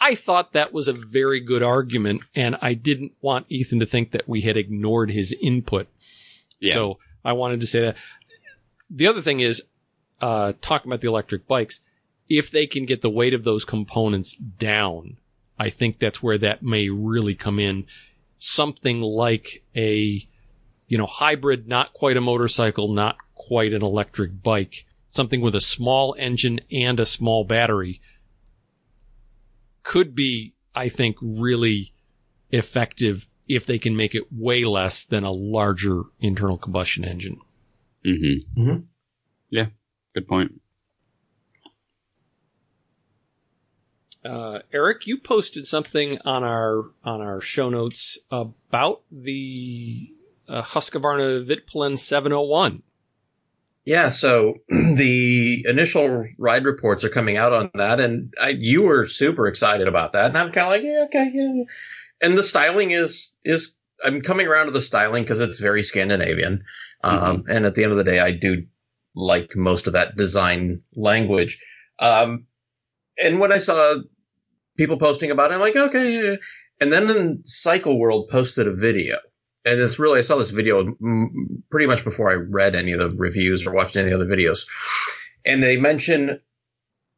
I 0.00 0.14
thought 0.14 0.52
that 0.52 0.72
was 0.72 0.88
a 0.88 0.92
very 0.92 1.40
good 1.40 1.62
argument 1.62 2.22
and 2.34 2.56
I 2.62 2.74
didn't 2.74 3.12
want 3.20 3.46
Ethan 3.48 3.80
to 3.80 3.86
think 3.86 4.12
that 4.12 4.28
we 4.28 4.42
had 4.42 4.56
ignored 4.56 5.10
his 5.10 5.34
input. 5.40 5.88
Yeah. 6.60 6.74
So 6.74 6.98
I 7.24 7.32
wanted 7.32 7.60
to 7.60 7.66
say 7.66 7.80
that. 7.80 7.96
The 8.88 9.08
other 9.08 9.20
thing 9.20 9.40
is, 9.40 9.62
uh, 10.20 10.52
talking 10.62 10.90
about 10.90 11.00
the 11.00 11.08
electric 11.08 11.46
bikes, 11.46 11.82
if 12.28 12.50
they 12.50 12.66
can 12.66 12.86
get 12.86 13.02
the 13.02 13.10
weight 13.10 13.34
of 13.34 13.44
those 13.44 13.64
components 13.64 14.34
down, 14.34 15.18
I 15.58 15.70
think 15.70 15.98
that's 15.98 16.22
where 16.22 16.38
that 16.38 16.62
may 16.62 16.88
really 16.88 17.34
come 17.34 17.58
in. 17.58 17.86
Something 18.38 19.00
like 19.00 19.64
a, 19.74 20.26
you 20.86 20.98
know, 20.98 21.06
hybrid, 21.06 21.66
not 21.66 21.92
quite 21.92 22.16
a 22.16 22.20
motorcycle, 22.20 22.88
not 22.88 23.16
quite 23.34 23.72
an 23.72 23.82
electric 23.82 24.42
bike, 24.42 24.85
something 25.16 25.40
with 25.40 25.54
a 25.54 25.60
small 25.60 26.14
engine 26.18 26.60
and 26.70 27.00
a 27.00 27.06
small 27.06 27.44
battery 27.44 28.00
could 29.82 30.14
be, 30.14 30.54
I 30.74 30.88
think, 30.88 31.16
really 31.20 31.92
effective 32.50 33.26
if 33.48 33.66
they 33.66 33.78
can 33.78 33.96
make 33.96 34.14
it 34.14 34.32
way 34.32 34.64
less 34.64 35.04
than 35.04 35.24
a 35.24 35.30
larger 35.30 36.02
internal 36.20 36.58
combustion 36.58 37.04
engine. 37.04 37.38
Mm-hmm. 38.04 38.60
Mhm. 38.60 38.84
Yeah, 39.50 39.66
good 40.14 40.28
point. 40.28 40.60
Uh, 44.24 44.58
Eric, 44.72 45.06
you 45.06 45.18
posted 45.18 45.68
something 45.68 46.18
on 46.24 46.42
our 46.42 46.90
on 47.04 47.20
our 47.20 47.40
show 47.40 47.70
notes 47.70 48.18
about 48.30 49.02
the 49.10 50.12
uh, 50.48 50.62
Husqvarna 50.62 51.46
Vitpilen 51.46 51.96
701. 51.96 52.82
Yeah, 53.86 54.08
so 54.08 54.56
the 54.68 55.64
initial 55.66 56.26
ride 56.38 56.64
reports 56.64 57.04
are 57.04 57.08
coming 57.08 57.36
out 57.36 57.52
on 57.52 57.70
that, 57.74 58.00
and 58.00 58.34
I, 58.38 58.48
you 58.48 58.82
were 58.82 59.06
super 59.06 59.46
excited 59.46 59.86
about 59.86 60.12
that, 60.12 60.26
and 60.26 60.36
I'm 60.36 60.50
kind 60.50 60.66
of 60.66 60.72
like, 60.72 60.82
yeah, 60.82 61.04
okay, 61.06 61.30
yeah. 61.32 61.64
And 62.20 62.36
the 62.36 62.42
styling 62.42 62.90
is 62.90 63.32
is 63.44 63.76
I'm 64.04 64.22
coming 64.22 64.48
around 64.48 64.66
to 64.66 64.72
the 64.72 64.80
styling 64.80 65.22
because 65.22 65.38
it's 65.38 65.60
very 65.60 65.84
Scandinavian, 65.84 66.64
um, 67.04 67.44
and 67.48 67.64
at 67.64 67.76
the 67.76 67.84
end 67.84 67.92
of 67.92 67.98
the 67.98 68.04
day, 68.04 68.18
I 68.18 68.32
do 68.32 68.66
like 69.14 69.52
most 69.54 69.86
of 69.86 69.92
that 69.92 70.16
design 70.16 70.82
language. 70.96 71.62
Um, 72.00 72.46
and 73.16 73.38
when 73.38 73.52
I 73.52 73.58
saw 73.58 73.98
people 74.76 74.98
posting 74.98 75.30
about 75.30 75.52
it, 75.52 75.54
I'm 75.54 75.60
like, 75.60 75.76
okay, 75.76 76.38
and 76.80 76.92
then 76.92 77.06
then 77.06 77.42
Cycle 77.44 78.00
World 78.00 78.30
posted 78.32 78.66
a 78.66 78.74
video 78.74 79.18
and 79.66 79.80
it's 79.80 79.98
really 79.98 80.20
I 80.20 80.22
saw 80.22 80.36
this 80.36 80.50
video 80.50 80.94
pretty 81.70 81.86
much 81.86 82.04
before 82.04 82.30
I 82.30 82.34
read 82.34 82.74
any 82.74 82.92
of 82.92 83.00
the 83.00 83.10
reviews 83.10 83.66
or 83.66 83.72
watched 83.72 83.96
any 83.96 84.10
of 84.10 84.18
the 84.18 84.24
other 84.24 84.34
videos, 84.34 84.66
and 85.44 85.62
they 85.62 85.76
mention 85.76 86.40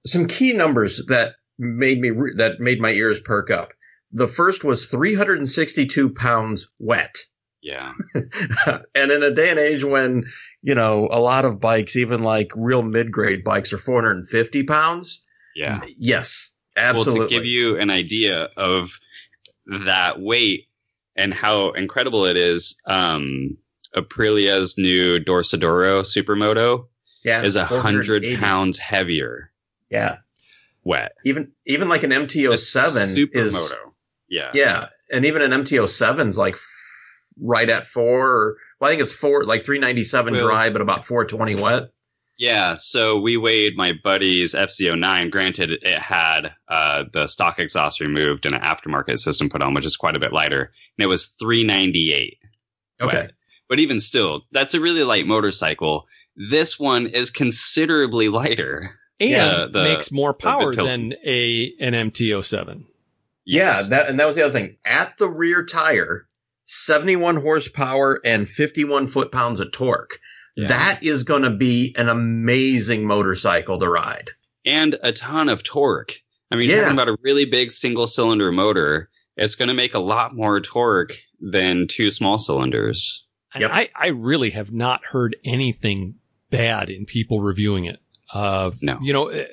some 0.06 0.26
key 0.26 0.54
numbers 0.54 1.04
that 1.08 1.34
made 1.58 2.00
me 2.00 2.10
re- 2.10 2.34
that 2.36 2.58
made 2.58 2.80
my 2.80 2.90
ears 2.90 3.20
perk 3.20 3.50
up. 3.50 3.72
The 4.12 4.28
first 4.28 4.64
was 4.64 4.86
362 4.86 6.10
pounds 6.14 6.68
wet, 6.78 7.16
Yeah. 7.60 7.92
and 8.14 9.10
in 9.12 9.22
a 9.22 9.30
day 9.30 9.50
and 9.50 9.58
age 9.58 9.84
when 9.84 10.24
you 10.62 10.74
know 10.74 11.08
a 11.10 11.20
lot 11.20 11.44
of 11.44 11.60
bikes, 11.60 11.96
even 11.96 12.22
like 12.22 12.50
real 12.56 12.82
mid 12.82 13.12
grade 13.12 13.44
bikes, 13.44 13.74
are 13.74 13.78
450 13.78 14.62
pounds. 14.62 15.22
Yeah. 15.54 15.82
Yes, 15.98 16.52
absolutely. 16.76 17.18
Well, 17.20 17.28
to 17.28 17.34
give 17.34 17.44
you 17.44 17.78
an 17.78 17.90
idea 17.90 18.48
of 18.56 18.98
that 19.66 20.18
weight 20.18 20.67
and 21.18 21.34
how 21.34 21.72
incredible 21.72 22.24
it 22.24 22.36
is, 22.36 22.76
um, 22.86 23.56
Aprilia's 23.94 24.76
new 24.78 25.18
Dorsoduro 25.18 26.02
Supermoto 26.02 26.86
yeah, 27.24 27.42
is 27.42 27.56
a 27.56 27.64
hundred 27.64 28.22
pounds 28.38 28.78
heavier 28.78 29.50
Yeah, 29.90 30.18
wet. 30.84 31.12
even 31.24 31.52
even 31.66 31.88
like 31.88 32.02
an 32.02 32.12
A 32.12 32.16
MT07 32.20 32.52
is 32.54 33.54
Supermoto. 33.54 33.92
Yeah. 34.28 34.50
Yeah, 34.54 34.86
and 35.10 35.24
even 35.24 35.42
an 35.42 35.50
MT07's 35.64 36.36
like 36.38 36.56
right 37.40 37.68
at 37.68 37.86
four. 37.86 38.28
Or, 38.30 38.56
well, 38.78 38.88
I 38.88 38.92
think 38.92 39.02
it's 39.02 39.14
four, 39.14 39.44
like 39.44 39.62
397 39.62 40.34
Well- 40.34 40.46
dry, 40.46 40.70
but 40.70 40.82
about 40.82 41.04
420 41.06 41.54
wet. 41.56 41.90
Yeah, 42.38 42.76
so 42.76 43.18
we 43.18 43.36
weighed 43.36 43.76
my 43.76 43.92
buddy's 43.92 44.54
FZ09. 44.54 45.30
Granted, 45.32 45.72
it 45.82 45.98
had 45.98 46.52
uh, 46.68 47.04
the 47.12 47.26
stock 47.26 47.58
exhaust 47.58 48.00
removed 48.00 48.46
and 48.46 48.54
an 48.54 48.60
aftermarket 48.60 49.18
system 49.18 49.50
put 49.50 49.60
on, 49.60 49.74
which 49.74 49.84
is 49.84 49.96
quite 49.96 50.14
a 50.14 50.20
bit 50.20 50.32
lighter, 50.32 50.70
and 50.96 51.04
it 51.04 51.08
was 51.08 51.26
398. 51.40 52.38
Okay. 53.00 53.16
wet. 53.16 53.32
But 53.68 53.80
even 53.80 54.00
still, 54.00 54.42
that's 54.52 54.74
a 54.74 54.80
really 54.80 55.02
light 55.02 55.26
motorcycle. 55.26 56.06
This 56.36 56.78
one 56.78 57.06
is 57.08 57.30
considerably 57.30 58.28
lighter. 58.28 58.92
And 59.20 59.30
Yeah, 59.30 59.66
the- 59.72 59.82
makes 59.82 60.12
more 60.12 60.32
power 60.32 60.72
Vitpilen. 60.72 60.84
than 60.84 61.12
a 61.26 61.72
an 61.80 61.92
MT07. 62.12 62.84
Yeah, 63.44 63.82
that 63.90 64.08
and 64.08 64.20
that 64.20 64.26
was 64.28 64.36
the 64.36 64.44
other 64.44 64.52
thing. 64.52 64.76
At 64.84 65.16
the 65.18 65.28
rear 65.28 65.64
tire, 65.64 66.28
71 66.66 67.36
horsepower 67.40 68.20
and 68.24 68.48
51 68.48 69.08
foot 69.08 69.32
pounds 69.32 69.58
of 69.60 69.72
torque. 69.72 70.20
Yeah. 70.58 70.66
That 70.68 71.02
is 71.04 71.22
going 71.22 71.42
to 71.42 71.50
be 71.50 71.94
an 71.96 72.08
amazing 72.08 73.06
motorcycle 73.06 73.78
to 73.78 73.88
ride. 73.88 74.30
and 74.66 74.98
a 75.02 75.12
ton 75.12 75.48
of 75.48 75.62
torque. 75.62 76.20
I 76.50 76.56
mean, 76.56 76.68
Yeah. 76.68 76.80
talking 76.82 76.92
about 76.94 77.08
a 77.08 77.16
really 77.22 77.46
big 77.46 77.70
single 77.72 78.06
cylinder 78.06 78.50
motor, 78.52 79.08
it's 79.36 79.54
going 79.54 79.68
to 79.68 79.74
make 79.74 79.94
a 79.94 79.98
lot 80.00 80.34
more 80.34 80.60
torque 80.60 81.14
than 81.40 81.86
two 81.86 82.10
small 82.10 82.38
cylinders. 82.38 83.24
And 83.54 83.62
Yep. 83.62 83.70
I, 83.72 83.88
I 83.94 84.06
really 84.08 84.50
have 84.50 84.70
not 84.72 85.06
heard 85.06 85.36
anything 85.44 86.16
bad 86.50 86.90
in 86.90 87.06
people 87.06 87.40
reviewing 87.40 87.84
it. 87.86 88.00
Uh, 88.34 88.72
No. 88.82 88.98
you 89.00 89.12
know, 89.14 89.28
eh, 89.28 89.46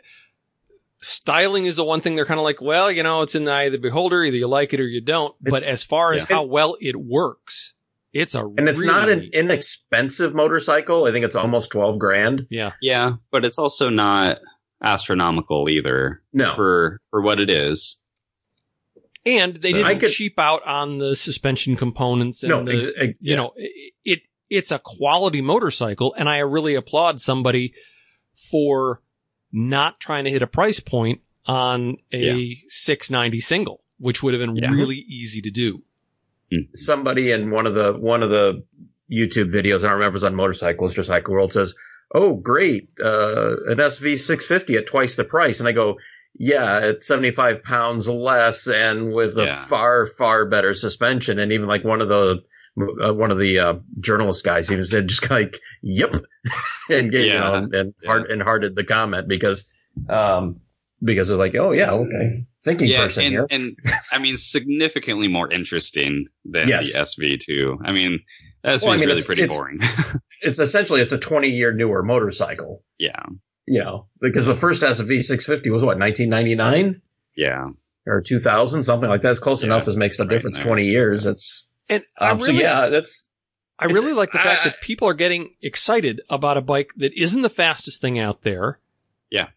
styling 1.02 1.66
is 1.66 1.76
the 1.76 1.84
one 1.86 2.02
thing 2.02 2.16
they're 2.16 2.26
kind 2.26 2.40
of 2.40 2.44
like, 2.44 2.62
well, 2.62 2.92
you 2.92 3.04
know, 3.04 3.22
it's 3.22 3.36
in 3.36 3.46
the 3.46 3.52
eye 3.52 3.64
of 3.64 3.72
the 3.72 3.78
beholder. 3.78 4.24
Either 4.24 4.38
you 4.38 4.48
like 4.48 4.74
it 4.74 4.80
or 4.80 4.88
you 4.88 5.02
don't. 5.02 5.36
But 5.42 5.64
as 5.64 5.84
far 5.84 6.14
as 6.14 6.26
yeah. 6.30 6.38
how 6.38 6.44
well 6.44 6.76
it 6.82 6.96
works, 6.96 7.74
it's 8.16 8.34
a 8.34 8.40
And 8.44 8.68
it's 8.70 8.82
not 8.82 9.10
an 9.10 9.30
inexpensive 9.34 10.34
motorcycle. 10.34 11.06
I 11.06 11.12
think 11.12 11.26
it's 11.26 11.36
almost 11.36 11.70
12 11.72 12.00
grand. 12.00 12.48
yeah. 12.50 12.72
Yeah, 12.82 13.14
but 13.32 13.46
it's 13.46 13.60
also 13.60 13.90
not 13.90 14.40
astronomical 14.82 15.70
either 15.70 16.22
No. 16.34 16.54
for 16.56 17.02
for 17.12 17.22
what 17.22 17.40
it 17.40 17.50
is. 17.50 18.00
And 19.26 19.56
they 19.56 19.70
So- 19.72 19.78
didn't 19.78 19.88
I 19.92 19.96
could- 19.96 20.12
cheap 20.12 20.38
out 20.40 20.64
on 20.66 20.98
the 21.00 21.16
suspension 21.16 21.76
components 21.76 22.44
and 22.44 22.50
no, 22.52 22.64
the, 22.64 22.78
ex- 22.78 22.88
ex- 22.98 23.18
you 23.22 23.36
know, 23.36 23.54
it, 23.56 23.94
it 24.04 24.20
it's 24.50 24.72
a 24.72 24.80
quality 24.80 25.42
motorcycle, 25.42 26.14
and 26.18 26.30
I 26.30 26.38
really 26.40 26.76
applaud 26.76 27.20
somebody 27.22 27.74
for 28.52 29.02
not 29.52 30.00
trying 30.00 30.26
to 30.26 30.30
hit 30.30 30.42
a 30.44 30.48
price 30.48 30.80
point 30.80 31.22
on 31.48 31.98
a 32.14 32.56
690 32.68 33.42
single, 33.42 33.84
which 33.98 34.22
would 34.22 34.34
have 34.36 34.42
been 34.42 34.56
Yeah. 34.56 34.70
really 34.72 34.98
easy 34.98 35.42
to 35.42 35.50
do. 35.50 35.82
Somebody 36.76 37.32
in 37.32 37.52
one 37.52 37.66
of 37.68 37.76
the 37.76 37.94
one 37.94 38.24
of 38.24 38.30
the 38.30 38.64
YouTube 39.12 39.52
videos, 39.54 39.80
I 39.80 39.88
don't 39.90 39.94
remember, 40.00 40.14
it 40.16 40.22
was 40.22 40.24
on 40.24 40.36
Motorcyclist 40.36 40.98
or 40.98 41.04
Cycle 41.04 41.34
World, 41.34 41.54
says, 41.54 41.76
"Oh, 42.14 42.34
great, 42.36 42.90
uh, 43.04 43.56
an 43.68 43.78
SV 43.80 44.16
650 44.18 44.78
at 44.78 44.88
twice 44.88 45.16
the 45.16 45.24
price," 45.24 45.60
and 45.60 45.70
I 45.70 45.74
go, 45.74 45.98
"Yeah, 46.38 46.80
at 46.82 47.04
75 47.04 47.64
pounds 47.64 48.08
less 48.10 48.68
and 48.68 49.14
with 49.14 49.38
a 49.38 49.46
Yeah. 49.46 49.66
far 49.66 50.06
far 50.06 50.46
better 50.46 50.74
suspension." 50.74 51.38
And 51.40 51.52
even 51.52 51.68
like 51.68 51.84
one 51.84 52.02
of 52.02 52.10
the 52.10 52.42
uh, 53.02 53.14
one 53.14 53.32
of 53.32 53.38
the 53.38 53.60
uh, 53.60 53.74
journalist 54.02 54.44
guys 54.44 54.72
even 54.72 54.86
said, 54.86 55.08
just 55.08 55.30
like, 55.30 55.60
"Yep," 55.82 56.16
and 56.90 57.12
gave 57.12 57.28
Yeah. 57.28 57.34
you 57.34 57.40
know 57.40 57.80
and 57.80 57.94
hard 58.06 58.30
and 58.32 58.42
hearted 58.42 58.76
the 58.76 58.84
comment 58.84 59.28
because 59.28 59.66
um 60.10 60.60
because 61.04 61.30
it's 61.30 61.38
like, 61.40 61.56
"Oh 61.56 61.72
yeah, 61.72 61.92
okay, 61.92 62.46
thinking 62.66 62.90
yeah, 62.90 63.04
person 63.04 63.24
and, 63.24 63.32
here." 63.32 63.48
and 63.50 63.70
I 64.12 64.18
mean 64.20 64.36
significantly 64.38 65.30
more 65.30 65.50
interesting 65.52 66.28
than 66.44 66.68
Yes. 66.68 66.92
the 66.92 67.00
SV2. 67.00 67.78
I 67.86 67.92
mean, 67.94 68.20
that's 68.64 68.84
Well, 68.84 68.92
I 68.92 68.98
mean, 68.98 69.06
really 69.08 69.20
it's- 69.20 69.26
pretty 69.26 69.44
it's- 69.44 69.56
boring. 69.58 69.80
it's 70.42 70.60
essentially 70.60 71.00
it's 71.02 71.14
a 71.14 71.18
20 71.18 71.48
year 71.50 71.72
newer 71.72 72.04
motorcycle. 72.04 72.84
Yeah. 72.98 73.22
You 73.68 73.80
know, 73.84 74.08
because 74.20 74.46
the 74.46 74.56
first 74.56 74.82
SV 74.84 75.22
650 75.24 75.70
was 75.72 75.84
what 75.84 75.98
1999 75.98 77.02
Yeah. 77.38 77.70
or 78.06 78.22
2000, 78.22 78.84
something 78.84 79.10
like 79.10 79.22
that. 79.22 79.32
It's 79.32 79.40
close 79.40 79.62
Yeah, 79.64 79.68
enough 79.68 79.88
as 79.88 79.96
makes 79.96 80.20
no 80.20 80.26
right 80.26 80.30
difference. 80.32 80.58
there. 80.58 80.66
20 80.66 80.86
years. 80.86 81.26
It's 81.26 81.66
And 81.90 82.04
I 82.20 82.32
um, 82.32 82.38
really, 82.40 82.58
so 82.58 82.64
yeah, 82.64 82.90
that's 82.90 83.26
I 83.80 83.86
really 83.86 84.14
like 84.14 84.32
the 84.32 84.38
fact 84.40 84.62
I- 84.66 84.70
that 84.70 84.82
people 84.82 85.08
are 85.08 85.14
getting 85.16 85.56
excited 85.62 86.22
about 86.30 86.58
a 86.58 86.62
bike 86.62 86.92
that 86.98 87.14
isn't 87.20 87.42
the 87.42 87.50
fastest 87.50 88.02
thing 88.02 88.20
out 88.20 88.44
there. 88.44 88.80
Yeah. 89.32 89.48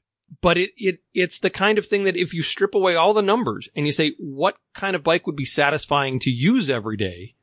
But 0.40 0.58
it, 0.58 0.70
it, 0.76 1.00
it's 1.14 1.38
the 1.38 1.50
kind 1.50 1.78
of 1.78 1.86
thing 1.86 2.04
that 2.04 2.16
if 2.16 2.34
you 2.34 2.42
strip 2.42 2.74
away 2.74 2.94
all 2.94 3.14
the 3.14 3.22
numbers 3.22 3.68
and 3.74 3.86
you 3.86 3.92
say, 3.92 4.12
what 4.18 4.56
kind 4.74 4.94
of 4.94 5.02
bike 5.02 5.26
would 5.26 5.36
be 5.36 5.44
satisfying 5.46 6.18
to 6.20 6.30
use 6.30 6.68
every 6.70 6.96
day? 6.96 7.34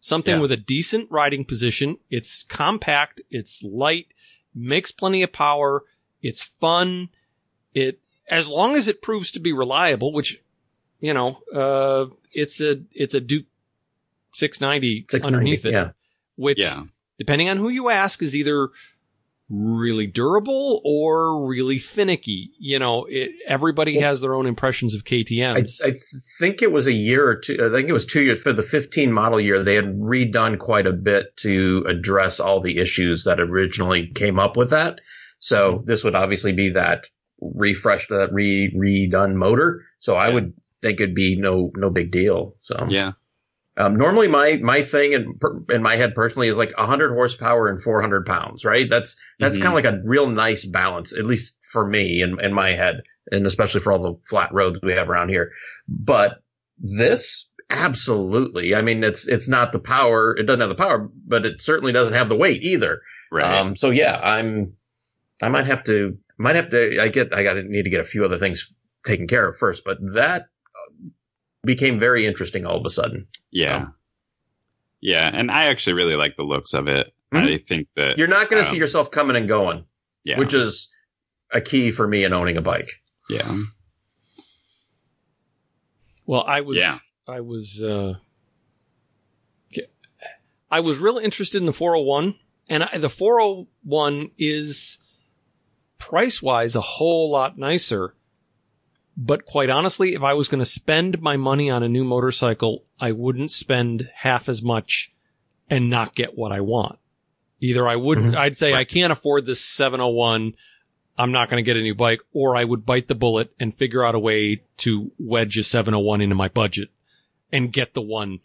Something 0.00 0.36
Yeah. 0.36 0.40
with 0.40 0.50
a 0.52 0.56
decent 0.56 1.08
riding 1.10 1.44
position. 1.44 1.98
It's 2.10 2.42
compact. 2.44 3.20
It's 3.30 3.62
light, 3.62 4.06
makes 4.54 4.90
plenty 4.90 5.22
of 5.22 5.32
power. 5.32 5.84
It's 6.22 6.42
fun. 6.42 7.10
It, 7.74 8.00
as 8.28 8.48
long 8.48 8.74
as 8.74 8.88
it 8.88 9.02
proves 9.02 9.30
to 9.32 9.40
be 9.40 9.52
reliable, 9.52 10.12
which, 10.12 10.42
you 10.98 11.12
know, 11.12 11.38
uh, 11.54 12.06
it's 12.32 12.60
a, 12.62 12.82
it's 12.92 13.14
a 13.14 13.20
Duke 13.20 13.44
690, 14.34 15.06
690. 15.10 15.26
underneath 15.36 15.64
it 15.66 15.72
Yeah. 15.72 15.90
which 16.36 16.58
Yeah. 16.58 16.84
depending 17.18 17.48
on 17.48 17.58
who 17.58 17.68
you 17.68 17.90
ask 17.90 18.22
is 18.22 18.34
either 18.34 18.70
really 19.50 20.06
durable 20.06 20.80
or 20.84 21.46
really 21.46 21.78
finicky. 21.78 22.52
You 22.58 22.78
know, 22.78 23.04
it, 23.06 23.32
everybody 23.46 23.98
has 23.98 24.20
their 24.20 24.34
own 24.34 24.46
impressions 24.46 24.94
of 24.94 25.02
I, 25.04 25.10
KTMs. 25.10 25.80
I 25.84 25.94
think 26.38 26.62
it 26.62 26.72
was 26.72 26.86
a 26.86 26.92
year 26.92 27.28
or 27.28 27.36
two. 27.36 27.58
I 27.62 27.70
think 27.70 27.88
it 27.88 27.92
was 27.92 28.06
two 28.06 28.22
years 28.22 28.40
for 28.40 28.52
the 28.52 28.62
15 28.62 29.12
model 29.12 29.40
year. 29.40 29.62
They 29.62 29.74
had 29.74 29.98
redone 29.98 30.58
quite 30.58 30.86
a 30.86 30.92
bit 30.92 31.36
to 31.38 31.84
address 31.88 32.40
all 32.40 32.60
the 32.60 32.78
issues 32.78 33.24
that 33.24 33.40
originally 33.40 34.06
came 34.06 34.38
up 34.38 34.56
with 34.56 34.70
that. 34.70 35.00
So 35.40 35.74
mm-hmm. 35.74 35.86
this 35.86 36.04
would 36.04 36.14
obviously 36.14 36.52
be 36.52 36.70
that 36.70 37.08
refreshed, 37.40 38.10
that 38.10 38.32
re 38.32 38.72
redone 38.72 39.34
motor. 39.34 39.82
So 39.98 40.14
I 40.14 40.28
would 40.28 40.54
think 40.80 41.00
it'd 41.00 41.14
be 41.14 41.36
no 41.36 41.70
no 41.74 41.90
big 41.90 42.10
deal. 42.10 42.52
So 42.58 42.86
Yeah. 42.88 43.12
Um, 43.76 43.96
normally 43.96 44.28
my 44.28 44.56
my 44.62 44.82
thing 44.82 45.12
in 45.12 45.38
in 45.70 45.82
my 45.82 45.96
head 45.96 46.14
personally 46.14 46.48
is 46.48 46.56
like 46.58 46.76
100 46.76 47.12
horsepower 47.12 47.68
and 47.68 47.82
400 47.82 48.26
pounds. 48.26 48.64
Right? 48.64 48.88
That's 48.90 49.16
that's 49.38 49.58
Mhm. 49.58 49.62
kind 49.62 49.78
of 49.78 49.84
like 49.84 49.94
a 49.94 50.02
real 50.04 50.28
nice 50.28 50.64
balance, 50.66 51.16
at 51.16 51.24
least 51.26 51.54
for 51.72 51.86
me 51.86 52.20
in 52.22 52.38
in 52.40 52.52
my 52.52 52.70
head, 52.72 53.02
and 53.30 53.46
especially 53.46 53.80
for 53.80 53.92
all 53.92 54.02
the 54.02 54.14
flat 54.28 54.52
roads 54.52 54.80
we 54.82 54.92
have 54.92 55.08
around 55.08 55.28
here. 55.28 55.52
But 55.88 56.38
this, 56.78 57.48
absolutely. 57.70 58.74
I 58.74 58.82
mean, 58.82 59.02
it's 59.04 59.26
it's 59.28 59.48
not 59.48 59.72
the 59.72 59.78
power. 59.78 60.36
It 60.36 60.44
doesn't 60.44 60.60
have 60.60 60.68
the 60.68 60.74
power, 60.74 61.08
but 61.26 61.44
it 61.46 61.62
certainly 61.62 61.92
doesn't 61.92 62.14
have 62.14 62.28
the 62.28 62.36
weight 62.36 62.62
either. 62.62 63.00
Right. 63.32 63.54
Um, 63.56 63.76
so 63.76 63.90
yeah, 63.90 64.18
I'm. 64.22 64.74
I 65.42 65.48
might 65.48 65.66
have 65.66 65.84
to. 65.84 66.18
Might 66.38 66.56
have 66.56 66.70
to. 66.70 67.00
I 67.00 67.08
get. 67.08 67.32
I 67.34 67.42
got 67.42 67.54
to 67.54 67.62
need 67.62 67.84
to 67.84 67.90
get 67.90 68.00
a 68.00 68.04
few 68.04 68.24
other 68.24 68.38
things 68.38 68.72
taken 69.06 69.26
care 69.26 69.48
of 69.48 69.56
first. 69.56 69.84
But 69.84 69.98
that 70.14 70.46
became 71.64 71.98
very 72.00 72.26
interesting 72.26 72.64
all 72.66 72.78
of 72.78 72.84
a 72.86 72.90
sudden. 72.90 73.26
yeah. 73.50 73.86
Yeah. 75.02 75.30
And 75.32 75.50
I 75.50 75.66
actually 75.66 75.94
really 75.94 76.14
like 76.16 76.36
the 76.36 76.42
looks 76.42 76.74
of 76.74 76.86
it. 76.86 77.12
Mhm. 77.32 77.54
I 77.54 77.58
think 77.58 77.88
that, 77.96 78.18
You're 78.18 78.26
not 78.28 78.50
going 78.50 78.62
to 78.62 78.68
Um, 78.68 78.72
see 78.74 78.78
yourself 78.78 79.10
coming 79.10 79.34
and 79.36 79.48
going, 79.48 79.86
yeah. 80.24 80.38
which 80.38 80.52
is 80.52 80.94
a 81.50 81.60
key 81.62 81.90
for 81.90 82.06
me 82.06 82.24
in 82.24 82.32
owning 82.34 82.56
a 82.58 82.60
bike. 82.62 82.90
yeah. 83.30 83.56
well, 86.26 86.44
I 86.46 86.60
was, 86.60 86.76
Yeah. 86.76 86.98
I 87.26 87.40
was, 87.40 87.82
uh. 87.82 88.14
I 90.72 90.78
was 90.80 90.98
real 90.98 91.18
interested 91.18 91.58
in 91.58 91.66
the 91.66 91.72
401 91.72 92.36
and 92.68 92.84
I, 92.84 92.98
the 92.98 93.08
401 93.10 94.30
is 94.38 94.98
price 95.98 96.40
wise 96.40 96.76
a 96.76 96.80
whole 96.80 97.28
lot 97.30 97.58
nicer. 97.58 98.14
But 99.22 99.44
quite 99.44 99.68
honestly, 99.68 100.14
if 100.14 100.22
I 100.22 100.32
was 100.32 100.48
going 100.48 100.60
to 100.60 100.64
spend 100.64 101.20
my 101.20 101.36
money 101.36 101.68
on 101.68 101.82
a 101.82 101.88
new 101.90 102.04
motorcycle, 102.04 102.84
I 102.98 103.12
wouldn't 103.12 103.50
spend 103.50 104.08
half 104.14 104.48
as 104.48 104.62
much 104.62 105.12
and 105.68 105.90
not 105.90 106.14
get 106.14 106.38
what 106.38 106.52
I 106.52 106.62
want. 106.62 106.98
Either 107.60 107.86
I 107.86 107.96
wouldn't, 107.96 108.34
Mhm. 108.34 108.38
I'd 108.38 108.56
say 108.56 108.72
I 108.72 108.84
can't 108.84 109.12
afford 109.12 109.44
this 109.44 109.60
701. 109.60 110.54
I'm 111.18 111.32
not 111.32 111.50
going 111.50 111.62
to 111.62 111.66
get 111.66 111.76
a 111.76 111.82
new 111.82 111.94
bike 111.94 112.20
or 112.32 112.56
I 112.56 112.64
would 112.64 112.86
bite 112.86 113.08
the 113.08 113.14
bullet 113.14 113.52
and 113.60 113.74
figure 113.74 114.02
out 114.02 114.14
a 114.14 114.18
way 114.18 114.62
to 114.78 115.12
wedge 115.18 115.58
a 115.58 115.64
701 115.64 116.22
into 116.22 116.34
my 116.34 116.48
budget 116.48 116.88
and 117.52 117.70
get 117.70 117.92
the 117.92 118.00
one 118.00 118.38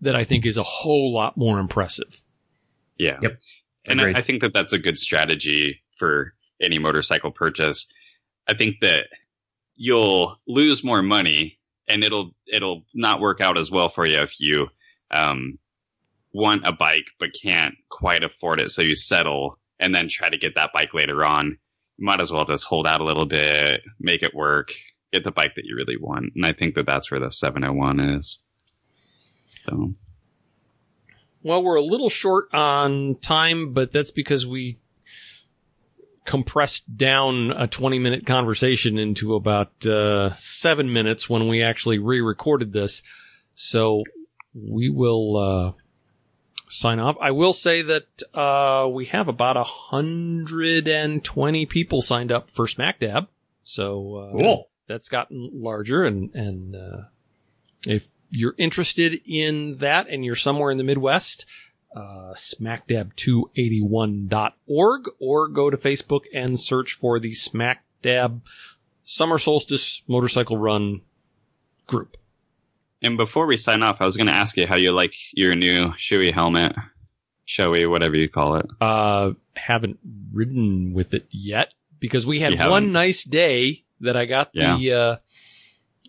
that 0.00 0.16
I 0.16 0.24
think 0.24 0.46
is 0.46 0.56
a 0.56 0.62
whole 0.62 1.12
lot 1.12 1.36
more 1.36 1.58
impressive. 1.58 2.22
Yeah. 2.96 3.18
Yep. 3.20 3.38
And 3.88 4.00
I, 4.00 4.20
I 4.20 4.22
think 4.22 4.40
that 4.40 4.54
that's 4.54 4.72
a 4.72 4.78
good 4.78 4.98
strategy 4.98 5.82
for 5.98 6.32
any 6.62 6.78
motorcycle 6.78 7.30
purchase. 7.30 7.92
I 8.48 8.54
think 8.54 8.76
that 8.80 9.08
you'll 9.82 10.36
lose 10.46 10.84
more 10.84 11.00
money 11.00 11.58
and 11.88 12.04
it'll, 12.04 12.34
it'll 12.46 12.84
not 12.92 13.18
work 13.18 13.40
out 13.40 13.56
as 13.56 13.70
well 13.70 13.88
for 13.88 14.04
you 14.04 14.20
if 14.20 14.38
you, 14.38 14.68
um, 15.10 15.58
want 16.32 16.66
a 16.66 16.70
bike 16.70 17.06
but 17.18 17.30
can't 17.42 17.74
quite 17.88 18.22
afford 18.22 18.60
it. 18.60 18.70
So 18.70 18.82
you 18.82 18.94
settle 18.94 19.58
and 19.80 19.94
then 19.94 20.08
try 20.08 20.28
to 20.28 20.36
get 20.36 20.54
that 20.56 20.74
bike 20.74 20.92
later 20.92 21.24
on. 21.24 21.56
You 21.96 22.04
might 22.04 22.20
as 22.20 22.30
well 22.30 22.44
just 22.44 22.64
hold 22.64 22.86
out 22.86 23.00
a 23.00 23.04
little 23.04 23.24
bit, 23.24 23.80
make 23.98 24.22
it 24.22 24.34
work, 24.34 24.74
get 25.14 25.24
the 25.24 25.30
bike 25.30 25.54
that 25.56 25.64
you 25.64 25.76
really 25.76 25.96
want. 25.96 26.32
And 26.36 26.44
I 26.44 26.52
think 26.52 26.74
that 26.74 26.84
that's 26.84 27.10
where 27.10 27.18
the 27.18 27.30
701 27.30 28.00
is. 28.00 28.38
So, 29.64 29.94
Well, 31.42 31.62
we're 31.62 31.76
a 31.76 31.82
little 31.82 32.10
short 32.10 32.52
on 32.52 33.16
time, 33.16 33.72
but 33.72 33.92
that's 33.92 34.10
because 34.10 34.46
we 34.46 34.76
compressed 36.30 36.96
down 36.96 37.50
a 37.50 37.66
20 37.66 37.98
minute 37.98 38.24
conversation 38.24 38.98
into 38.98 39.34
about 39.34 39.84
uh, 39.84 40.32
seven 40.34 40.92
minutes 40.92 41.28
when 41.28 41.48
we 41.48 41.60
actually 41.60 41.98
re-recorded 41.98 42.72
this. 42.72 43.02
So 43.56 44.04
we 44.54 44.88
will 44.90 45.36
uh, 45.36 45.72
sign 46.68 47.00
off. 47.00 47.16
I 47.20 47.32
will 47.32 47.52
say 47.52 47.82
that 47.82 48.22
uh, 48.32 48.88
we 48.88 49.06
have 49.06 49.26
about 49.26 49.56
a 49.56 49.64
hundred 49.64 50.86
and 50.86 51.24
twenty 51.24 51.66
people 51.66 52.00
signed 52.00 52.30
up 52.30 52.48
for 52.48 52.68
Smack 52.68 53.00
Dab. 53.00 53.26
So 53.64 54.14
uh, 54.14 54.32
Cool. 54.32 54.68
that's 54.86 55.08
gotten 55.08 55.50
larger 55.52 56.04
and 56.04 56.32
and 56.32 56.76
uh, 56.76 57.02
if 57.88 58.06
you're 58.30 58.54
interested 58.56 59.20
in 59.26 59.78
that 59.78 60.08
and 60.08 60.24
you're 60.24 60.36
somewhere 60.36 60.70
in 60.70 60.78
the 60.78 60.84
Midwest, 60.84 61.44
uh, 61.94 62.32
smackdab281.org 62.36 65.04
or 65.18 65.48
go 65.48 65.70
to 65.70 65.76
Facebook 65.76 66.22
and 66.34 66.58
search 66.58 66.92
for 66.94 67.18
the 67.18 67.32
Smack 67.32 67.84
Dab 68.02 68.42
Summer 69.04 69.38
Solstice 69.38 70.02
Motorcycle 70.06 70.56
Run 70.56 71.02
group. 71.86 72.16
and 73.02 73.16
before 73.16 73.46
we 73.46 73.56
sign 73.56 73.82
off, 73.82 74.00
I 74.00 74.04
was 74.04 74.16
going 74.16 74.28
to 74.28 74.32
ask 74.32 74.56
you 74.56 74.66
how 74.66 74.76
you 74.76 74.92
like 74.92 75.14
your 75.32 75.54
new 75.56 75.86
Shoei 75.98 76.32
helmet, 76.32 76.74
Shoei, 77.46 77.88
whatever 77.90 78.16
you 78.16 78.28
call 78.28 78.56
it. 78.56 78.66
Uh, 78.80 79.32
haven't 79.56 79.98
ridden 80.32 80.92
with 80.92 81.12
it 81.14 81.26
yet 81.30 81.74
because 81.98 82.26
we 82.26 82.40
had 82.40 82.58
one 82.68 82.92
nice 82.92 83.24
day 83.24 83.84
that 84.00 84.16
I 84.16 84.26
got 84.26 84.50
Yeah. 84.54 84.76
the, 84.76 84.92
uh, 84.92 85.16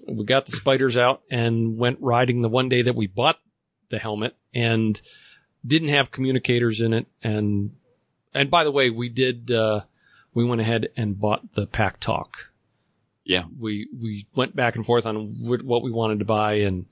we 0.08 0.26
got 0.26 0.46
the 0.46 0.52
spiders 0.54 0.96
out 0.98 1.22
and 1.32 1.78
went 1.78 1.98
riding 2.02 2.42
the 2.42 2.50
one 2.50 2.70
day 2.70 2.82
that 2.84 2.96
we 2.96 3.08
bought 3.08 3.40
the 3.90 4.00
helmet 4.00 4.36
and 4.54 5.02
didn't 5.66 5.90
have 5.90 6.12
communicators 6.12 6.82
in 6.82 6.94
it. 6.94 7.08
And, 7.24 7.76
and 8.34 8.50
by 8.50 8.64
the 8.64 8.72
way, 8.72 8.90
we 8.90 9.10
did, 9.10 9.52
uh, 9.52 9.82
we 10.34 10.46
went 10.46 10.62
ahead 10.62 10.90
and 10.98 11.20
bought 11.20 11.54
the 11.54 11.68
PackTalk. 11.68 12.28
Yeah. 13.24 13.44
We, 13.60 13.88
we 13.98 14.28
went 14.36 14.56
back 14.56 14.76
and 14.76 14.86
forth 14.86 15.06
on 15.06 15.34
wh- 15.34 15.66
what 15.66 15.84
we 15.84 15.92
wanted 15.92 16.20
to 16.20 16.26
buy 16.26 16.54
and 16.54 16.86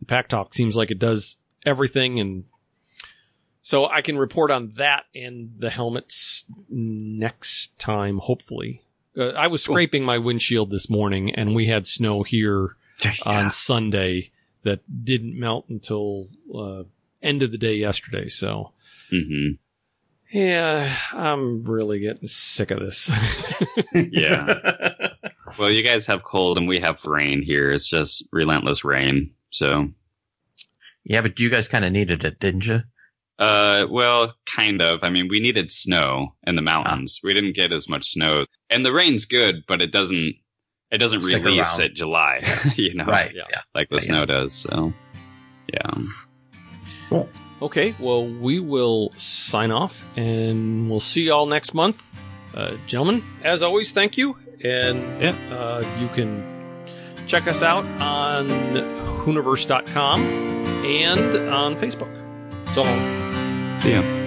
the 0.00 0.06
PackTalk 0.06 0.54
seems 0.54 0.76
like 0.76 0.90
it 0.90 0.98
does 0.98 1.36
everything 1.64 2.18
and 2.20 2.44
so 3.64 3.86
I 3.86 4.02
can 4.02 4.18
report 4.18 4.50
on 4.50 4.72
that 4.76 5.04
and 5.14 5.52
the 5.56 5.70
helmets 5.70 6.44
next 6.68 7.78
time, 7.78 8.18
hopefully. 8.18 8.82
Uh, 9.16 9.28
I 9.28 9.46
was 9.46 9.62
scraping 9.62 10.02
my 10.02 10.18
windshield 10.18 10.70
this 10.70 10.90
morning 10.90 11.32
and 11.36 11.54
we 11.54 11.66
had 11.66 11.86
snow 11.86 12.24
here 12.24 12.76
on 13.24 13.52
Sunday 13.52 14.32
that 14.64 14.80
didn't 15.04 15.38
melt 15.38 15.66
until, 15.68 16.28
uh, 16.52 16.82
end 17.22 17.42
of 17.42 17.52
the 17.52 17.58
day 17.58 17.74
yesterday. 17.74 18.28
So 18.28 18.72
hmm 19.10 19.50
yeah, 20.32 20.96
I'm 21.12 21.62
really 21.64 22.00
getting 22.00 22.26
sick 22.26 22.70
of 22.70 22.80
this. 22.80 23.10
Yeah. 23.94 25.08
Well, 25.58 25.70
you 25.70 25.82
guys 25.82 26.06
have 26.06 26.22
cold 26.24 26.56
and 26.56 26.66
we 26.66 26.80
have 26.80 26.96
rain 27.04 27.42
here. 27.42 27.70
It's 27.70 27.86
just 27.86 28.26
relentless 28.32 28.84
rain. 28.86 29.32
So, 29.50 29.88
yeah, 31.04 31.20
but 31.20 31.38
you 31.38 31.50
guys 31.50 31.68
kind 31.68 31.84
of 31.84 31.92
needed 31.92 32.24
it, 32.24 32.40
didn't 32.40 32.64
you? 32.64 32.80
uh, 33.38 33.86
well, 33.90 34.32
kind 34.46 34.80
of. 34.80 35.00
I 35.02 35.10
mean, 35.10 35.28
we 35.28 35.40
needed 35.40 35.70
snow 35.70 36.36
in 36.46 36.56
the 36.56 36.62
mountains. 36.62 37.20
We 37.22 37.34
didn't 37.34 37.54
get 37.54 37.70
as 37.70 37.86
much 37.86 38.12
snow, 38.12 38.46
and 38.70 38.82
the 38.86 38.94
rain's 38.94 39.26
good, 39.26 39.64
but 39.68 39.82
it 39.82 39.92
doesn't. 39.92 40.36
It 40.90 40.98
doesn't 40.98 41.20
Stick 41.20 41.44
release 41.44 41.78
around. 41.78 41.82
at 41.82 41.94
July, 41.94 42.42
you 42.76 42.94
know, 42.94 43.04
Right. 43.04 43.34
yeah. 43.34 43.42
Yeah. 43.50 43.60
like 43.74 43.90
the 43.90 43.96
Yeah. 43.96 44.00
snow 44.00 44.24
does. 44.24 44.54
So, 44.54 44.94
yeah. 45.70 45.90
Cool. 47.12 47.28
Okay, 47.60 47.94
well, 48.00 48.26
we 48.26 48.58
will 48.58 49.12
sign 49.18 49.70
off 49.70 50.04
and 50.16 50.90
we'll 50.90 50.98
see 51.00 51.22
y'all 51.24 51.46
next 51.46 51.74
month. 51.74 52.20
Uh, 52.54 52.72
gentlemen, 52.86 53.22
as 53.44 53.62
always, 53.62 53.92
thank 53.92 54.16
you. 54.18 54.36
And 54.64 54.98
Yeah. 55.22 55.34
uh, 55.50 55.84
you 56.00 56.08
can 56.08 56.42
check 57.26 57.46
us 57.46 57.62
out 57.62 57.84
on 58.00 58.48
Hooniverse.com 59.24 60.20
and 60.22 61.48
on 61.50 61.76
Facebook. 61.76 62.10
So 62.74 62.82
long. 62.82 63.78
See 63.78 63.92
ya. 63.92 64.21